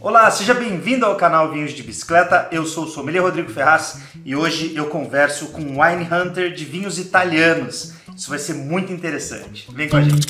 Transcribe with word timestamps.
Olá, 0.00 0.30
seja 0.30 0.54
bem-vindo 0.54 1.04
ao 1.04 1.16
canal 1.16 1.50
Vinhos 1.50 1.72
de 1.72 1.82
Bicicleta. 1.82 2.48
Eu 2.50 2.64
sou 2.64 2.84
o 2.84 2.88
sommelier 2.88 3.22
Rodrigo 3.22 3.52
Ferraz 3.52 4.00
e 4.24 4.34
hoje 4.34 4.74
eu 4.74 4.86
converso 4.86 5.48
com 5.48 5.60
um 5.60 5.82
wine 5.82 6.08
hunter 6.10 6.54
de 6.54 6.64
vinhos 6.64 6.98
italianos. 6.98 7.92
Isso 8.16 8.30
vai 8.30 8.38
ser 8.38 8.54
muito 8.54 8.90
interessante. 8.90 9.68
Vem 9.74 9.88
com 9.88 9.98
a 9.98 10.02
gente. 10.02 10.26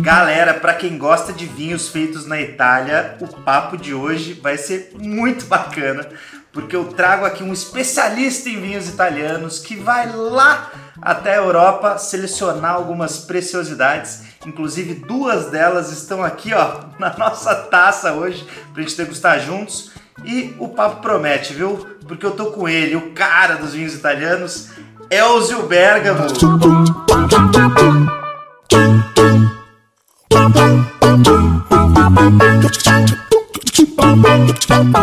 Galera, 0.00 0.54
para 0.54 0.74
quem 0.74 0.98
gosta 0.98 1.32
de 1.32 1.46
vinhos 1.46 1.88
feitos 1.88 2.26
na 2.26 2.40
Itália, 2.40 3.16
o 3.20 3.28
papo 3.28 3.76
de 3.76 3.94
hoje 3.94 4.32
vai 4.32 4.58
ser 4.58 4.92
muito 4.98 5.46
bacana, 5.46 6.08
porque 6.52 6.74
eu 6.74 6.86
trago 6.86 7.24
aqui 7.24 7.44
um 7.44 7.52
especialista 7.52 8.48
em 8.48 8.60
vinhos 8.60 8.88
italianos 8.88 9.60
que 9.60 9.76
vai 9.76 10.10
lá 10.12 10.72
até 11.00 11.34
a 11.34 11.38
Europa 11.38 11.98
selecionar 11.98 12.74
algumas 12.74 13.18
preciosidades. 13.18 14.31
Inclusive, 14.44 14.94
duas 14.94 15.46
delas 15.46 15.92
estão 15.92 16.22
aqui, 16.22 16.52
ó, 16.52 16.80
na 16.98 17.16
nossa 17.16 17.54
taça 17.54 18.12
hoje, 18.12 18.46
pra 18.72 18.82
gente 18.82 18.96
degustar 18.96 19.40
juntos. 19.40 19.92
E 20.24 20.54
o 20.58 20.68
papo 20.68 21.00
promete, 21.00 21.54
viu? 21.54 21.86
Porque 22.06 22.26
eu 22.26 22.32
tô 22.32 22.46
com 22.46 22.68
ele, 22.68 22.96
o 22.96 23.12
cara 23.12 23.54
dos 23.54 23.72
vinhos 23.72 23.94
italianos, 23.94 24.70
Elzio 25.10 25.62
Bergamo. 25.66 26.26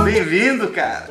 Bem-vindo, 0.03 0.67
cara. 0.69 1.07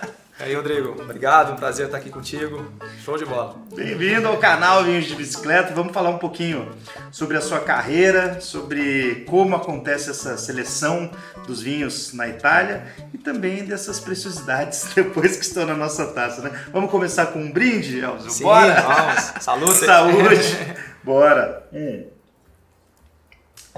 E 0.44 0.48
aí, 0.48 0.54
Rodrigo, 0.54 0.90
obrigado, 1.00 1.54
um 1.54 1.56
prazer 1.56 1.86
estar 1.86 1.96
aqui 1.96 2.10
contigo. 2.10 2.70
Show 3.02 3.16
de 3.16 3.24
bola. 3.24 3.56
Bem-vindo 3.74 4.28
ao 4.28 4.36
canal 4.36 4.84
Vinhos 4.84 5.06
de 5.06 5.14
Bicicleta. 5.14 5.72
Vamos 5.72 5.94
falar 5.94 6.10
um 6.10 6.18
pouquinho 6.18 6.70
sobre 7.10 7.38
a 7.38 7.40
sua 7.40 7.60
carreira, 7.60 8.42
sobre 8.42 9.24
como 9.26 9.56
acontece 9.56 10.10
essa 10.10 10.36
seleção 10.36 11.10
dos 11.46 11.62
vinhos 11.62 12.12
na 12.12 12.28
Itália 12.28 12.86
e 13.14 13.16
também 13.16 13.64
dessas 13.64 13.98
preciosidades 13.98 14.86
depois 14.94 15.34
que 15.38 15.46
estão 15.46 15.64
na 15.64 15.74
nossa 15.74 16.08
taça, 16.08 16.42
né? 16.42 16.66
Vamos 16.70 16.90
começar 16.90 17.28
com 17.28 17.38
um 17.38 17.50
brinde, 17.50 18.00
Elzo? 18.00 18.28
Sim, 18.28 18.44
Bora? 18.44 18.82
vamos. 18.82 19.42
Saúde. 19.42 19.72
Saúde. 19.80 20.76
Bora. 21.02 21.66
Hum. 21.72 22.04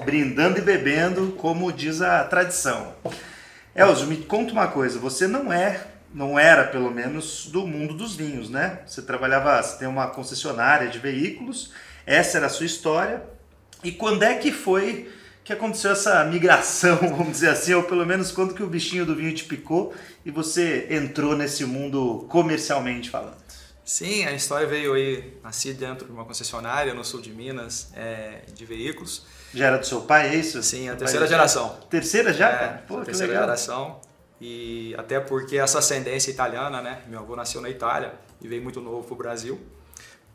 Brindando 0.05 0.59
e 0.59 0.63
bebendo, 0.63 1.29
como 1.39 1.73
diz 1.73 2.03
a 2.03 2.25
tradição. 2.25 2.93
Elzo, 3.73 4.09
me 4.09 4.17
conta 4.17 4.53
uma 4.53 4.67
coisa. 4.67 4.99
Você 4.99 5.29
não 5.29 5.53
é, 5.53 5.95
não 6.13 6.39
era 6.39 6.65
pelo 6.65 6.91
menos 6.91 7.47
do 7.47 7.67
mundo 7.67 7.95
dos 7.95 8.15
vinhos, 8.17 8.49
né? 8.49 8.81
Você 8.87 9.03
trabalhava, 9.03 9.63
você 9.63 9.79
tem 9.79 9.89
uma 9.89 10.09
concessionária 10.09 10.89
de 10.89 10.99
veículos. 10.99 11.73
Essa 12.05 12.39
era 12.39 12.47
a 12.47 12.51
sua 12.51 12.67
história. 12.67 13.23
E 13.83 13.93
quando 13.93 14.23
é 14.23 14.35
que 14.35 14.53
foi 14.53 15.11
que 15.45 15.53
aconteceu 15.53 15.93
essa 15.93 16.25
migração, 16.25 16.97
vamos 17.17 17.31
dizer 17.33 17.51
assim, 17.51 17.73
ou 17.75 17.85
pelo 17.85 18.05
menos 18.05 18.33
quando 18.33 18.53
que 18.53 18.63
o 18.63 18.67
bichinho 18.67 19.07
do 19.07 19.15
vinho 19.15 19.33
te 19.33 19.45
picou 19.45 19.95
e 20.25 20.31
você 20.31 20.89
entrou 20.91 21.37
nesse 21.37 21.65
mundo 21.65 22.27
comercialmente 22.29 23.11
falando? 23.11 23.37
Sim, 23.85 24.25
a 24.25 24.33
história 24.33 24.67
veio 24.67 24.95
aí, 24.95 25.39
nasci 25.45 25.73
dentro 25.73 26.07
de 26.07 26.13
uma 26.13 26.25
concessionária 26.25 26.93
no 26.93 27.05
sul 27.05 27.21
de 27.21 27.31
Minas, 27.31 27.93
é, 27.95 28.41
de 28.53 28.65
veículos. 28.65 29.25
Já 29.55 29.67
era 29.67 29.79
do 29.79 29.87
seu 29.87 30.01
pai, 30.01 30.31
é 30.31 30.35
isso? 30.35 30.61
Sim, 30.65 30.89
a 30.89 30.97
terceira 30.97 31.29
geração. 31.29 31.79
Terceira 31.89 32.33
já, 32.33 32.51
É? 32.51 32.69
Pô, 32.89 33.01
terceira 33.03 33.33
legal. 33.33 33.45
geração. 33.45 34.01
E 34.41 34.95
até 34.99 35.19
porque 35.19 35.57
essa 35.57 35.79
ascendência 35.79 36.31
italiana, 36.31 36.83
né? 36.83 37.03
Meu 37.09 37.21
avô 37.21 37.35
nasceu 37.35 37.61
na 37.61 37.71
Itália 37.71 38.15
e 38.41 38.47
veio 38.49 38.63
muito 38.63 38.81
novo 38.81 39.05
para 39.05 39.15
o 39.15 39.17
Brasil. 39.17 39.59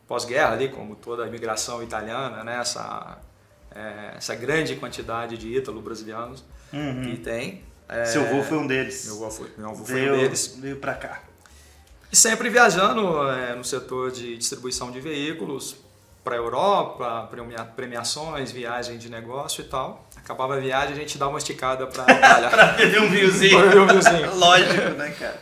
Pós-guerra 0.07 0.53
ali, 0.53 0.69
como 0.69 0.95
toda 0.95 1.23
a 1.23 1.27
imigração 1.27 1.81
italiana, 1.83 2.43
né? 2.43 2.59
Essa, 2.59 3.17
é, 3.73 4.13
essa 4.17 4.35
grande 4.35 4.75
quantidade 4.75 5.37
de 5.37 5.55
ítalo-brasilianos 5.55 6.43
que 7.03 7.17
tem. 7.17 7.63
É, 7.87 7.99
Uhum. 7.99 8.05
Seu 8.05 8.25
avô 8.25 8.43
foi 8.43 8.57
um 8.57 8.67
deles. 8.67 9.05
Meu 9.05 9.15
avô 9.17 9.29
foi, 9.31 9.51
meu 9.57 9.69
avô 9.69 9.83
foi 9.85 9.95
veio, 9.95 10.15
um 10.15 10.17
deles. 10.19 10.57
veio 10.59 10.77
pra 10.77 10.93
cá. 10.95 11.21
E 12.11 12.15
sempre 12.15 12.49
viajando 12.49 13.29
é, 13.29 13.55
no 13.55 13.63
setor 13.63 14.11
de 14.11 14.35
distribuição 14.37 14.91
de 14.91 14.99
veículos 14.99 15.75
para 16.23 16.35
a 16.35 16.37
Europa, 16.37 17.27
premia- 17.29 17.63
premiações, 17.65 18.51
viagem 18.51 18.97
de 18.97 19.09
negócio 19.09 19.61
e 19.61 19.65
tal. 19.67 20.07
Acabava 20.23 20.55
a 20.55 20.59
viagem, 20.59 20.93
a 20.93 20.95
gente 20.95 21.17
dava 21.17 21.31
uma 21.31 21.37
esticada 21.39 21.87
para 21.87 22.03
Itália. 22.13 22.49
Pra 22.51 22.65
beber 22.73 23.01
um 23.01 23.09
vinhozinho. 23.09 23.57
Pra 23.57 23.67
beber 23.67 23.79
um 23.81 23.87
vinhozinho. 23.87 24.35
Lógico, 24.37 24.89
né, 24.91 25.13
cara? 25.17 25.41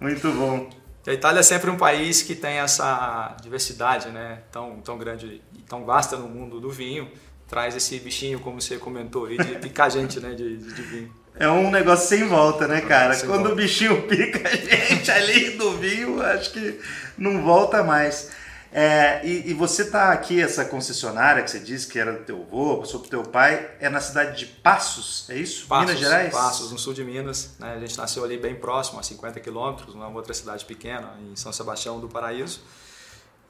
Muito 0.00 0.30
bom. 0.32 0.70
E 1.06 1.10
a 1.10 1.12
Itália 1.12 1.40
é 1.40 1.42
sempre 1.42 1.68
um 1.70 1.76
país 1.76 2.22
que 2.22 2.34
tem 2.34 2.58
essa 2.58 3.36
diversidade, 3.42 4.08
né? 4.10 4.38
Tão, 4.52 4.80
tão 4.80 4.96
grande 4.96 5.42
e 5.56 5.62
tão 5.62 5.84
vasta 5.84 6.16
no 6.16 6.28
mundo 6.28 6.60
do 6.60 6.70
vinho. 6.70 7.10
Traz 7.48 7.76
esse 7.76 7.98
bichinho, 7.98 8.38
como 8.40 8.60
você 8.60 8.78
comentou, 8.78 9.26
aí, 9.26 9.36
de 9.36 9.56
picar 9.56 9.90
gente, 9.90 10.20
né? 10.20 10.30
De, 10.30 10.56
de 10.56 10.82
vinho. 10.82 11.12
É 11.34 11.48
um 11.48 11.70
negócio 11.70 12.08
sem 12.08 12.26
volta, 12.28 12.68
né, 12.68 12.80
cara? 12.82 13.14
Sem 13.14 13.28
Quando 13.28 13.40
volta. 13.40 13.54
o 13.54 13.56
bichinho 13.56 14.02
pica 14.06 14.48
a 14.48 14.54
gente 14.56 15.10
ali 15.10 15.50
do 15.50 15.76
vinho, 15.76 16.22
acho 16.22 16.52
que 16.52 16.78
não 17.18 17.42
volta 17.42 17.82
mais. 17.82 18.30
É, 18.74 19.20
e, 19.26 19.50
e 19.50 19.54
você 19.54 19.84
tá 19.90 20.12
aqui, 20.12 20.40
essa 20.40 20.64
concessionária 20.64 21.42
que 21.42 21.50
você 21.50 21.60
disse 21.60 21.86
que 21.86 21.98
era 21.98 22.12
do 22.12 22.24
teu 22.24 22.40
avô, 22.42 22.78
passou 22.78 23.00
pro 23.00 23.10
teu 23.10 23.22
pai, 23.22 23.70
é 23.78 23.90
na 23.90 24.00
cidade 24.00 24.38
de 24.38 24.46
Passos, 24.46 25.26
é 25.28 25.36
isso? 25.36 25.66
Passos, 25.66 25.86
Minas 25.86 26.00
Gerais? 26.00 26.32
Passos, 26.32 26.72
no 26.72 26.78
sul 26.78 26.94
de 26.94 27.04
Minas. 27.04 27.50
Né? 27.58 27.74
A 27.74 27.78
gente 27.80 27.98
nasceu 27.98 28.24
ali 28.24 28.38
bem 28.38 28.54
próximo, 28.54 28.98
a 28.98 29.02
50 29.02 29.38
quilômetros, 29.40 29.94
numa 29.94 30.08
outra 30.08 30.32
cidade 30.32 30.64
pequena, 30.64 31.14
em 31.20 31.36
São 31.36 31.52
Sebastião 31.52 32.00
do 32.00 32.08
Paraíso. 32.08 32.60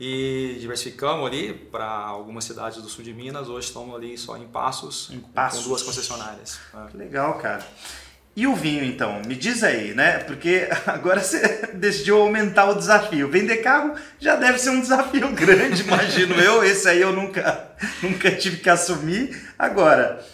E 0.01 0.57
diversificamos 0.59 1.25
ali 1.27 1.53
para 1.55 1.87
algumas 1.87 2.45
cidades 2.45 2.83
do 2.83 2.89
sul 2.89 3.05
de 3.05 3.15
Minas. 3.15 3.47
Hoje 3.49 3.69
estamos 3.69 3.95
ali 3.95 4.19
só 4.19 4.37
em 4.37 4.49
Passos, 4.49 5.09
Em 5.13 5.21
com- 5.21 5.29
Passos. 5.31 5.63
com 5.63 5.69
duas 5.69 5.83
concessionárias. 5.83 6.59
né? 6.75 6.89
Que 6.91 6.97
Legal, 6.97 7.35
cara. 7.39 7.65
E 8.35 8.47
o 8.47 8.55
vinho, 8.55 8.83
então? 8.83 9.21
Me 9.27 9.35
diz 9.35 9.63
aí, 9.63 9.93
né? 9.95 10.19
Porque 10.21 10.69
agora 10.87 11.21
você 11.21 11.67
decidiu 11.75 12.21
aumentar 12.23 12.71
o 12.71 12.75
desafio. 12.75 13.29
Vender 13.29 13.59
carro 13.59 13.95
já 14.19 14.37
deve 14.37 14.59
ser 14.59 14.71
um 14.71 14.81
desafio 14.81 15.31
grande, 15.37 15.83
imagino 15.83 16.35
eu. 16.37 16.65
Esse 16.65 16.89
aí 16.89 17.01
eu 17.01 17.13
nunca, 17.13 17.71
nunca 18.03 18.31
tive 18.31 18.59
que 18.59 18.71
assumir. 18.71 19.39
Agora, 19.59 20.25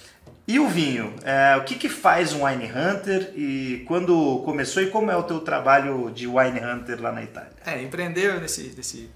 e 0.47 0.61
o 0.61 0.69
vinho? 0.69 1.15
É, 1.25 1.57
o 1.57 1.65
que, 1.65 1.75
que 1.75 1.89
faz 1.89 2.33
um 2.33 2.47
wine 2.47 2.67
hunter 2.67 3.33
e 3.37 3.85
quando 3.87 4.43
começou 4.45 4.83
e 4.83 4.91
como 4.91 5.11
é 5.11 5.17
o 5.17 5.25
teu 5.25 5.41
trabalho 5.41 6.11
de 6.11 6.27
wine 6.27 6.61
hunter 6.61 7.03
lá 7.03 7.11
na 7.11 7.23
Itália? 7.23 7.51
É, 7.67 7.83
empreender 7.83 8.41
nesse, 8.41 8.73
nesse 8.77 9.11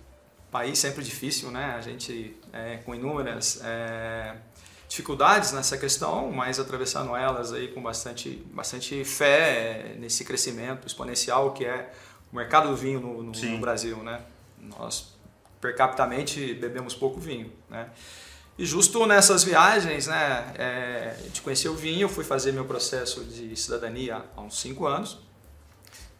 país 0.50 0.78
sempre 0.78 1.02
difícil, 1.02 1.50
né? 1.50 1.74
A 1.78 1.80
gente 1.80 2.36
é, 2.52 2.78
com 2.84 2.94
inúmeras 2.94 3.62
é, 3.64 4.34
dificuldades 4.92 5.52
nessa 5.52 5.78
questão, 5.78 6.30
mas 6.30 6.60
atravessando 6.60 7.16
elas 7.16 7.50
aí 7.50 7.68
com 7.68 7.82
bastante, 7.82 8.44
bastante 8.52 9.02
fé 9.04 9.92
é, 9.94 9.96
nesse 9.98 10.22
crescimento 10.22 10.86
exponencial 10.86 11.52
que 11.54 11.64
é 11.64 11.90
o 12.30 12.36
mercado 12.36 12.68
do 12.68 12.76
vinho 12.76 13.00
no, 13.00 13.22
no- 13.22 13.32
no 13.52 13.58
Brasil, 13.58 13.96
né? 14.02 14.20
Nós 14.60 15.14
per 15.62 15.74
capitamente 15.74 16.52
bebemos 16.54 16.94
pouco 16.94 17.18
vinho, 17.18 17.50
né? 17.70 17.88
E 18.58 18.66
justo 18.66 19.06
nessas 19.06 19.42
viagens, 19.42 20.06
né, 20.08 20.52
é, 20.58 21.16
de 21.32 21.40
conhecer 21.40 21.70
o 21.70 21.74
vinho, 21.74 22.02
eu 22.02 22.08
fui 22.10 22.22
fazer 22.22 22.52
meu 22.52 22.66
processo 22.66 23.24
de 23.24 23.56
cidadania 23.56 24.22
há 24.36 24.40
uns 24.42 24.60
cinco 24.60 24.86
anos 24.86 25.18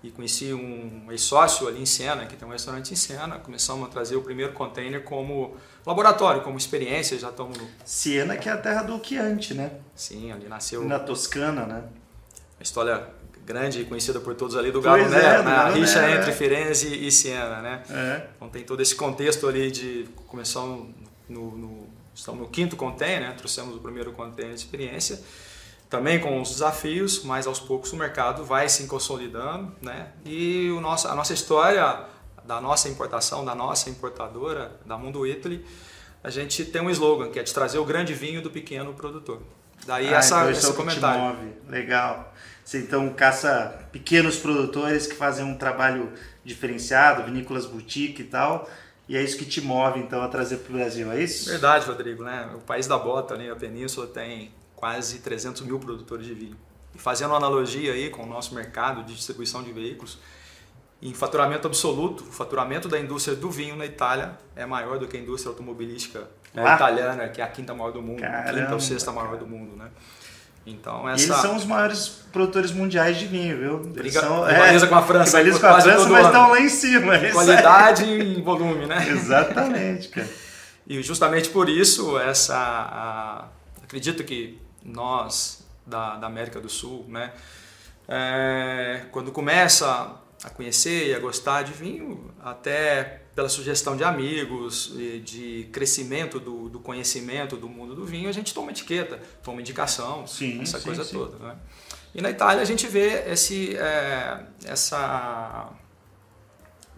e 0.02 0.10
conheci 0.10 0.52
um 0.52 1.06
ex-sócio 1.10 1.68
ali 1.68 1.80
em 1.80 1.86
Siena, 1.86 2.26
que 2.26 2.36
tem 2.36 2.46
um 2.46 2.50
restaurante 2.50 2.92
em 2.92 2.96
Siena. 2.96 3.38
Começamos 3.38 3.86
a 3.86 3.90
trazer 3.90 4.16
o 4.16 4.22
primeiro 4.22 4.52
container 4.52 5.02
como 5.04 5.56
laboratório, 5.86 6.42
como 6.42 6.58
experiência. 6.58 7.18
Já 7.18 7.30
estamos 7.30 7.56
no... 7.56 7.68
Siena, 7.84 8.36
que 8.36 8.48
é 8.48 8.52
a 8.52 8.56
terra 8.56 8.82
do 8.82 9.00
Chianti, 9.04 9.54
né? 9.54 9.70
Sim, 9.94 10.32
ali 10.32 10.48
nasceu 10.48 10.84
Na 10.84 10.98
Toscana, 10.98 11.66
né? 11.66 11.84
uma 12.58 12.62
história 12.62 13.08
grande 13.44 13.80
e 13.80 13.84
conhecida 13.84 14.20
por 14.20 14.34
todos 14.34 14.56
ali 14.56 14.70
do 14.70 14.80
Galo 14.80 15.02
é, 15.02 15.08
né? 15.08 15.26
a 15.26 15.42
Galo 15.42 15.74
rixa 15.74 16.10
entre 16.10 16.30
é. 16.30 16.32
Firenze 16.32 16.94
e 16.94 17.10
Siena, 17.10 17.60
né? 17.60 17.82
É. 17.90 18.26
Então 18.36 18.48
tem 18.48 18.62
todo 18.62 18.80
esse 18.80 18.94
contexto 18.94 19.48
ali 19.48 19.70
de 19.70 20.08
começamos 20.28 20.94
no, 21.28 21.56
no, 21.56 21.86
estamos 22.14 22.40
no 22.40 22.48
quinto 22.48 22.76
container, 22.76 23.20
né? 23.20 23.34
trouxemos 23.36 23.76
o 23.76 23.80
primeiro 23.80 24.12
container 24.12 24.54
de 24.54 24.60
experiência, 24.60 25.20
também 25.92 26.18
com 26.18 26.40
os 26.40 26.48
desafios, 26.48 27.22
mas 27.22 27.46
aos 27.46 27.60
poucos 27.60 27.92
o 27.92 27.96
mercado 27.96 28.46
vai 28.46 28.66
se 28.66 28.86
consolidando, 28.86 29.70
né? 29.82 30.08
E 30.24 30.70
o 30.70 30.80
nosso, 30.80 31.06
a 31.06 31.14
nossa 31.14 31.34
história 31.34 32.06
da 32.46 32.62
nossa 32.62 32.88
importação, 32.88 33.44
da 33.44 33.54
nossa 33.54 33.90
importadora, 33.90 34.72
da 34.86 34.96
Mundo 34.96 35.26
Italy, 35.26 35.62
a 36.24 36.30
gente 36.30 36.64
tem 36.64 36.80
um 36.80 36.88
slogan 36.88 37.30
que 37.30 37.38
é 37.38 37.42
de 37.42 37.52
trazer 37.52 37.76
o 37.76 37.84
grande 37.84 38.14
vinho 38.14 38.40
do 38.40 38.50
pequeno 38.50 38.94
produtor. 38.94 39.42
Daí 39.86 40.08
Ah, 40.14 40.16
essa, 40.16 40.36
então 40.36 40.48
é 40.48 40.52
esse 40.52 40.66
te 40.66 40.72
comentário. 40.72 41.20
move. 41.20 41.52
Legal. 41.68 42.32
Você 42.64 42.78
então 42.78 43.10
caça 43.10 43.86
pequenos 43.92 44.38
produtores 44.38 45.06
que 45.06 45.14
fazem 45.14 45.44
um 45.44 45.58
trabalho 45.58 46.10
diferenciado, 46.42 47.22
vinícolas 47.24 47.66
boutique 47.66 48.22
e 48.22 48.24
tal, 48.24 48.66
e 49.06 49.14
é 49.14 49.22
isso 49.22 49.36
que 49.36 49.44
te 49.44 49.60
move 49.60 50.00
então 50.00 50.22
a 50.22 50.28
trazer 50.28 50.56
para 50.58 50.70
o 50.72 50.76
Brasil, 50.78 51.12
é 51.12 51.22
isso? 51.22 51.50
Verdade, 51.50 51.84
Rodrigo, 51.84 52.24
né? 52.24 52.48
O 52.54 52.60
país 52.60 52.86
da 52.86 52.96
bota, 52.96 53.34
ali, 53.34 53.50
a 53.50 53.54
península, 53.56 54.06
tem 54.06 54.54
quase 54.82 55.20
300 55.20 55.62
mil 55.62 55.78
produtores 55.78 56.26
de 56.26 56.34
vinho. 56.34 56.56
E 56.92 56.98
fazendo 56.98 57.30
uma 57.30 57.36
analogia 57.36 57.92
aí 57.92 58.10
com 58.10 58.24
o 58.24 58.26
nosso 58.26 58.52
mercado 58.52 59.04
de 59.04 59.14
distribuição 59.14 59.62
de 59.62 59.72
veículos, 59.72 60.18
Em 61.00 61.14
faturamento 61.14 61.66
absoluto, 61.68 62.24
o 62.24 62.32
faturamento 62.32 62.88
da 62.88 62.98
indústria 62.98 63.36
do 63.36 63.50
vinho 63.50 63.76
na 63.76 63.86
Itália 63.86 64.38
é 64.54 64.64
maior 64.66 64.98
do 64.98 65.06
que 65.06 65.16
a 65.16 65.20
indústria 65.20 65.50
automobilística 65.50 66.28
ah. 66.54 66.74
italiana, 66.74 67.28
que 67.28 67.40
é 67.40 67.44
a 67.44 67.48
quinta 67.48 67.74
maior 67.74 67.92
do 67.92 68.00
mundo, 68.02 68.20
Caramba, 68.20 68.52
quinta 68.52 68.74
ou 68.74 68.80
sexta 68.80 69.10
maior 69.10 69.36
do 69.36 69.46
mundo, 69.46 69.76
né? 69.76 69.88
Então, 70.64 71.08
essa... 71.08 71.24
eles 71.24 71.36
são 71.36 71.56
os 71.56 71.64
maiores 71.64 72.08
produtores 72.32 72.70
mundiais 72.72 73.18
de 73.18 73.26
vinho, 73.26 73.58
viu? 73.58 73.78
Briga, 73.78 74.20
são, 74.20 74.44
rivaliza 74.44 74.86
é, 74.86 74.88
com 74.88 74.94
a 74.94 75.02
França. 75.02 75.38
Rivaliza 75.38 75.60
com 75.60 75.66
a 75.66 75.80
França, 75.80 76.08
mas 76.08 76.26
estão 76.26 76.50
lá 76.50 76.60
em 76.60 76.68
cima. 76.68 77.18
Qualidade 77.32 78.04
e 78.04 78.40
volume, 78.40 78.86
né? 78.86 79.06
Exatamente, 79.10 80.08
cara. 80.08 80.28
E 80.86 81.02
justamente 81.02 81.50
por 81.50 81.68
isso, 81.68 82.18
essa, 82.18 82.56
a, 82.56 83.48
acredito 83.82 84.22
que 84.22 84.60
nós 84.84 85.66
da, 85.86 86.16
da 86.16 86.26
América 86.26 86.60
do 86.60 86.68
Sul, 86.68 87.04
né, 87.08 87.32
é, 88.08 89.06
quando 89.10 89.30
começa 89.32 90.16
a 90.42 90.50
conhecer 90.50 91.08
e 91.08 91.14
a 91.14 91.18
gostar 91.18 91.62
de 91.62 91.72
vinho, 91.72 92.32
até 92.42 93.22
pela 93.34 93.48
sugestão 93.48 93.96
de 93.96 94.04
amigos, 94.04 94.92
de 95.24 95.68
crescimento 95.72 96.38
do, 96.38 96.68
do, 96.68 96.80
conhecimento 96.80 97.56
do 97.56 97.68
mundo 97.68 97.94
do 97.94 98.04
vinho, 98.04 98.28
a 98.28 98.32
gente 98.32 98.52
toma 98.52 98.70
etiqueta, 98.70 99.20
toma 99.42 99.60
indicação, 99.60 100.26
sim, 100.26 100.60
essa 100.60 100.78
sim, 100.78 100.84
coisa 100.84 101.04
sim. 101.04 101.16
toda. 101.16 101.38
Né? 101.38 101.56
E 102.14 102.20
na 102.20 102.30
Itália 102.30 102.60
a 102.60 102.64
gente 102.64 102.86
vê 102.86 103.24
esse, 103.30 103.74
é, 103.76 104.44
essa 104.64 105.70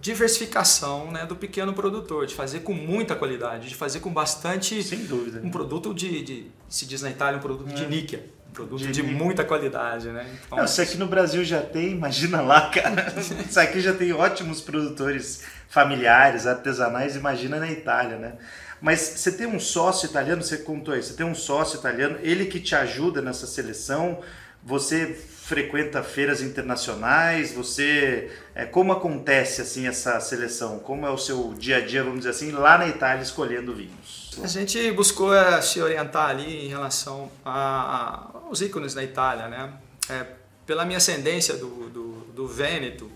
diversificação 0.04 1.10
né, 1.10 1.24
do 1.24 1.34
pequeno 1.34 1.72
produtor, 1.72 2.26
de 2.26 2.34
fazer 2.34 2.60
com 2.60 2.74
muita 2.74 3.16
qualidade, 3.16 3.70
de 3.70 3.74
fazer 3.74 4.00
com 4.00 4.12
bastante. 4.12 4.82
Sem 4.82 5.06
dúvida. 5.06 5.40
Um 5.42 5.50
produto 5.50 5.94
de, 5.94 6.22
de 6.22 6.46
se 6.68 6.84
diz 6.84 7.00
na 7.00 7.08
Itália, 7.08 7.38
um 7.38 7.42
produto 7.42 7.70
é. 7.70 7.74
de 7.74 7.86
níquel 7.86 8.20
produto 8.52 8.82
de, 8.82 8.92
de 8.92 9.02
muita 9.02 9.42
qualidade, 9.42 10.08
né? 10.10 10.30
Então, 10.46 10.58
Não, 10.58 10.64
isso 10.64 10.80
aqui 10.80 10.96
no 10.96 11.08
Brasil 11.08 11.42
já 11.42 11.60
tem, 11.60 11.90
imagina 11.90 12.40
lá, 12.40 12.70
cara. 12.70 13.12
isso 13.18 13.58
aqui 13.58 13.80
já 13.80 13.92
tem 13.92 14.12
ótimos 14.12 14.60
produtores 14.60 15.42
familiares, 15.68 16.46
artesanais, 16.46 17.16
imagina 17.16 17.58
na 17.58 17.68
Itália, 17.68 18.16
né? 18.16 18.34
Mas 18.80 19.00
você 19.00 19.32
tem 19.32 19.46
um 19.46 19.58
sócio 19.58 20.06
italiano, 20.06 20.40
você 20.40 20.58
contou 20.58 20.94
aí, 20.94 21.02
você 21.02 21.14
tem 21.14 21.26
um 21.26 21.34
sócio 21.34 21.78
italiano, 21.78 22.18
ele 22.22 22.44
que 22.44 22.60
te 22.60 22.76
ajuda 22.76 23.20
nessa 23.20 23.46
seleção, 23.46 24.20
você 24.64 25.06
frequenta 25.44 26.02
feiras 26.02 26.40
internacionais, 26.40 27.52
você 27.52 28.30
é, 28.54 28.64
como 28.64 28.92
acontece 28.92 29.60
assim 29.60 29.86
essa 29.86 30.18
seleção? 30.18 30.78
Como 30.78 31.06
é 31.06 31.10
o 31.10 31.18
seu 31.18 31.52
dia 31.52 31.76
a 31.76 31.80
dia, 31.80 32.02
vamos 32.02 32.20
dizer 32.20 32.30
assim, 32.30 32.50
lá 32.50 32.78
na 32.78 32.88
Itália 32.88 33.22
escolhendo 33.22 33.74
vinhos? 33.74 34.30
A 34.42 34.46
gente 34.46 34.90
buscou 34.92 35.34
é, 35.34 35.60
se 35.60 35.82
orientar 35.82 36.30
ali 36.30 36.64
em 36.64 36.68
relação 36.68 37.30
a, 37.44 37.52
a, 37.52 38.38
aos 38.46 38.62
ícones 38.62 38.94
da 38.94 39.04
Itália, 39.04 39.48
né? 39.48 39.74
É, 40.08 40.26
pela 40.64 40.84
minha 40.86 40.96
ascendência 40.96 41.56
do, 41.56 41.90
do, 41.90 42.12
do 42.34 42.48
Vêneto, 42.48 43.10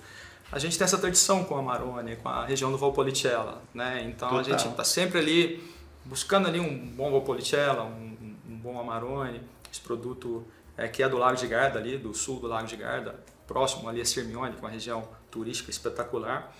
a 0.53 0.59
gente 0.59 0.77
tem 0.77 0.85
essa 0.85 0.99
tradição 0.99 1.45
com 1.45 1.57
a 1.57 1.63
Maroni, 1.63 2.17
com 2.17 2.29
a 2.29 2.45
região 2.45 2.71
do 2.71 2.77
Valpolicella, 2.77 3.63
né? 3.73 4.03
Então 4.07 4.29
Total. 4.29 4.41
a 4.41 4.43
gente 4.43 4.69
está 4.69 4.85
sempre 4.85 5.19
ali 5.19 5.65
buscando 6.05 6.47
ali 6.47 6.61
um 6.61 6.87
bom 6.89 7.11
Valpolicella, 7.11 7.85
um, 7.85 8.37
um 8.49 8.57
bom 8.57 8.79
Amarone, 8.79 9.41
esse 9.73 9.81
produto 9.81 10.47
é, 10.79 10.87
que 10.87 11.03
é 11.03 11.09
do 11.09 11.19
Lago 11.19 11.37
de 11.37 11.47
Garda 11.47 11.79
ali, 11.79 11.99
do 11.99 12.15
sul 12.15 12.39
do 12.39 12.47
Lago 12.47 12.67
de 12.67 12.77
Garda, 12.77 13.17
próximo 13.47 13.89
ali 13.89 14.01
a 14.01 14.05
Sirmione, 14.05 14.55
com 14.55 14.61
uma 14.61 14.71
região 14.71 15.07
turística 15.31 15.71
espetacular. 15.71 16.55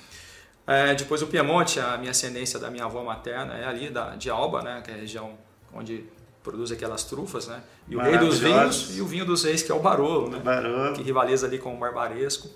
É, 0.67 0.95
depois 0.95 1.23
o 1.23 1.29
Piemonte, 1.29 1.81
a 1.81 1.97
minha 1.97 2.11
ascendência 2.11 2.59
da 2.59 2.71
minha 2.71 2.85
avó 2.85 3.03
materna 3.03 3.55
é 3.55 3.65
ali 3.65 3.89
da, 3.89 4.17
de 4.17 4.29
Alba, 4.29 4.61
né? 4.61 4.83
Que 4.85 4.91
é 4.91 4.95
a 4.95 4.97
região 4.99 5.39
onde 5.73 6.05
produz 6.43 6.73
aquelas 6.73 7.05
trufas, 7.05 7.47
né? 7.47 7.63
E 7.89 7.97
o 7.97 8.01
rei 8.01 8.19
dos 8.19 8.39
vinhos 8.39 8.97
e 8.97 9.01
o 9.01 9.07
vinho 9.07 9.25
dos 9.25 9.45
reis, 9.45 9.63
que 9.63 9.73
é 9.73 9.75
o 9.75 9.81
Barolo, 9.81 10.29
né? 10.29 10.41
Barolo. 10.41 10.95
Que 10.95 11.03
rivaliza 11.03 11.47
ali 11.47 11.59
com 11.59 11.75
o 11.75 11.79
Barbaresco. 11.79 12.51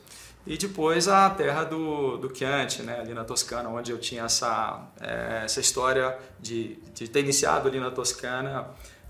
E 0.46 0.58
depois 0.58 1.06
a 1.06 1.30
terra 1.30 1.64
do, 1.64 2.18
do 2.18 2.36
Chianti, 2.36 2.82
né, 2.82 2.98
ali 2.98 3.14
na 3.14 3.22
Toscana, 3.22 3.68
onde 3.68 3.92
eu 3.92 3.98
tinha 3.98 4.24
essa, 4.24 4.90
é, 5.00 5.42
essa 5.44 5.60
história 5.60 6.18
de, 6.40 6.80
de 6.92 7.08
ter 7.08 7.20
iniciado 7.20 7.68
ali 7.68 7.78
na 7.78 7.92
Toscana, 7.92 8.66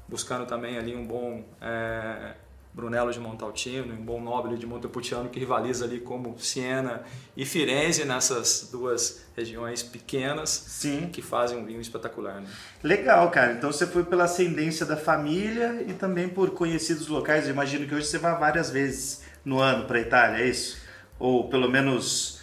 buscando 0.06 0.44
também 0.44 0.76
ali 0.76 0.94
um 0.94 1.06
bom 1.06 1.43
é, 1.58 2.34
Brunello 2.74 3.12
de 3.12 3.20
Montaltino, 3.20 3.92
um 3.92 4.04
bom 4.04 4.20
Nobile 4.20 4.56
de 4.56 4.66
Montepulciano, 4.66 5.28
que 5.28 5.38
rivaliza 5.38 5.84
ali 5.84 6.00
como 6.00 6.38
Siena 6.38 7.02
e 7.36 7.44
Firenze, 7.44 8.04
nessas 8.04 8.69
duas 8.72 9.24
regiões 9.36 9.82
pequenas, 9.82 10.48
Sim. 10.50 11.10
que 11.12 11.20
fazem 11.20 11.58
um 11.58 11.64
vinho 11.64 11.80
espetacular. 11.80 12.40
Né? 12.40 12.48
Legal, 12.82 13.30
cara. 13.30 13.52
Então 13.52 13.70
você 13.70 13.86
foi 13.86 14.04
pela 14.04 14.24
ascendência 14.24 14.86
da 14.86 14.96
família 14.96 15.84
e 15.86 15.92
também 15.92 16.28
por 16.28 16.50
conhecidos 16.50 17.08
locais. 17.08 17.44
Eu 17.44 17.52
imagino 17.52 17.86
que 17.86 17.94
hoje 17.94 18.06
você 18.06 18.19
vai 18.19 18.38
várias 18.38 18.70
vezes 18.70 19.22
no 19.44 19.60
ano 19.60 19.86
para 19.86 19.98
a 19.98 20.00
Itália, 20.00 20.44
é 20.44 20.48
isso? 20.48 20.82
ou 21.22 21.48
pelo 21.48 21.70
menos 21.70 22.40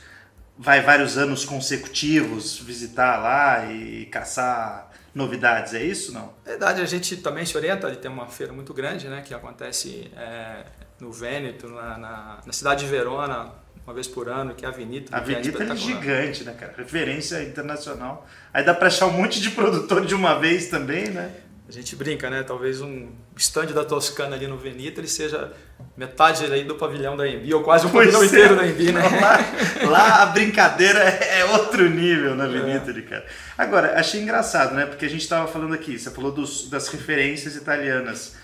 vai 0.58 0.82
vários 0.82 1.18
anos 1.18 1.44
consecutivos 1.44 2.58
visitar 2.58 3.18
lá 3.18 3.70
e 3.70 4.06
caçar 4.06 4.89
novidades, 5.20 5.74
é 5.74 5.84
isso 5.84 6.12
não? 6.14 6.34
É 6.46 6.52
verdade, 6.52 6.82
a 6.82 6.86
gente 6.86 7.18
também 7.18 7.46
se 7.46 7.56
orienta, 7.56 7.94
tem 7.96 8.10
uma 8.10 8.28
feira 8.28 8.52
muito 8.52 8.74
grande, 8.74 9.08
né, 9.08 9.22
que 9.22 9.34
acontece 9.34 10.10
é, 10.16 10.64
no 11.00 11.12
Vêneto, 11.12 11.68
na, 11.68 11.98
na, 11.98 12.38
na, 12.46 12.54
cidade 12.54 12.86
de 12.86 12.90
Verona, 12.90 13.52
uma 13.86 13.94
vez 13.94 14.08
por 14.08 14.30
ano, 14.30 14.56
que 14.56 14.66
é 14.66 14.68
a 14.68 14.72
Avenida. 14.72 15.16
A 15.16 15.20
Avenida 15.20 15.64
é, 15.64 15.70
é 15.70 15.76
gigante, 15.76 16.44
né, 16.44 16.54
cara? 16.54 16.74
Referência 16.78 17.44
internacional. 17.44 18.28
Aí 18.54 18.64
dá 18.64 18.74
para 18.74 18.88
achar 18.88 19.08
um 19.08 19.14
monte 19.14 19.42
de 19.42 19.52
produtor 19.52 20.06
de 20.06 20.16
uma 20.16 20.40
vez 20.40 20.68
também, 20.70 21.10
né? 21.10 21.32
A 21.70 21.72
gente 21.72 21.96
brinca, 21.96 22.32
né? 22.32 22.42
Talvez 22.42 22.82
um 22.82 23.10
stand 23.38 23.68
da 23.68 23.86
Toscana 23.86 24.36
ali 24.36 24.48
no 24.48 24.58
Venita 24.58 25.00
ele 25.00 25.08
seja 25.08 25.54
metade 25.96 26.44
aí 26.46 26.64
do 26.64 26.74
pavilhão 26.74 27.16
da 27.16 27.28
Embi, 27.28 27.54
ou 27.54 27.62
quase 27.62 27.86
o 27.86 27.92
pavilhão 27.92 28.24
é. 28.24 28.26
inteiro 28.26 28.56
da 28.56 28.66
Embi, 28.66 28.92
né? 28.92 29.04
Lá, 29.04 29.88
lá, 29.88 30.24
a 30.24 30.26
brincadeira 30.26 31.00
é 31.00 31.46
outro 31.46 31.88
nível 31.88 32.34
na 32.34 32.48
Venita, 32.48 32.90
é. 32.90 33.02
cara. 33.04 33.26
Agora, 33.56 34.00
achei 34.00 34.20
engraçado, 34.20 34.74
né? 34.74 34.88
Porque 34.88 35.06
a 35.06 35.10
gente 35.10 35.22
estava 35.22 35.48
falando 35.48 35.76
aqui, 35.76 36.00
você 36.00 36.10
falou 36.10 36.32
dos, 36.32 36.68
das 36.72 36.88
referências 36.88 37.56
italianas. 37.56 38.36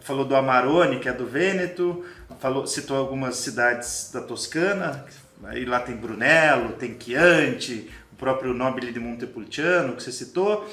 Falou 0.00 0.24
do 0.24 0.34
Amarone, 0.34 1.00
que 1.00 1.08
é 1.10 1.12
do 1.12 1.26
Vêneto, 1.26 2.02
falou, 2.38 2.66
citou 2.66 2.96
algumas 2.96 3.36
cidades 3.36 4.10
da 4.10 4.22
Toscana, 4.22 5.04
aí 5.44 5.66
lá 5.66 5.80
tem 5.80 5.94
Brunello, 5.94 6.72
tem 6.72 6.96
Chianti, 6.98 7.90
o 8.10 8.16
próprio 8.16 8.54
Nobile 8.54 8.90
de 8.90 8.98
Montepulciano, 8.98 9.94
que 9.94 10.02
você 10.02 10.10
citou. 10.10 10.66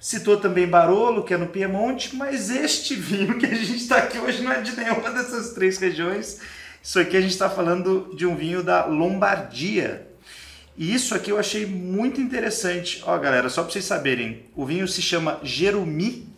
Citou 0.00 0.36
também 0.36 0.66
Barolo, 0.66 1.24
que 1.24 1.34
é 1.34 1.36
no 1.36 1.48
Piemonte, 1.48 2.14
mas 2.14 2.50
este 2.50 2.94
vinho 2.94 3.36
que 3.36 3.46
a 3.46 3.54
gente 3.54 3.76
está 3.76 3.96
aqui 3.98 4.18
hoje 4.18 4.42
não 4.42 4.52
é 4.52 4.60
de 4.60 4.76
nenhuma 4.76 5.10
dessas 5.10 5.52
três 5.52 5.76
regiões. 5.78 6.40
Isso 6.80 7.00
aqui 7.00 7.16
a 7.16 7.20
gente 7.20 7.32
está 7.32 7.50
falando 7.50 8.14
de 8.14 8.24
um 8.24 8.36
vinho 8.36 8.62
da 8.62 8.84
Lombardia. 8.84 10.06
E 10.76 10.94
isso 10.94 11.16
aqui 11.16 11.32
eu 11.32 11.38
achei 11.38 11.66
muito 11.66 12.20
interessante. 12.20 13.02
Ó, 13.04 13.18
galera, 13.18 13.48
só 13.48 13.62
para 13.64 13.72
vocês 13.72 13.84
saberem, 13.84 14.44
o 14.54 14.64
vinho 14.64 14.86
se 14.86 15.02
chama 15.02 15.40
Gerumi, 15.42 16.28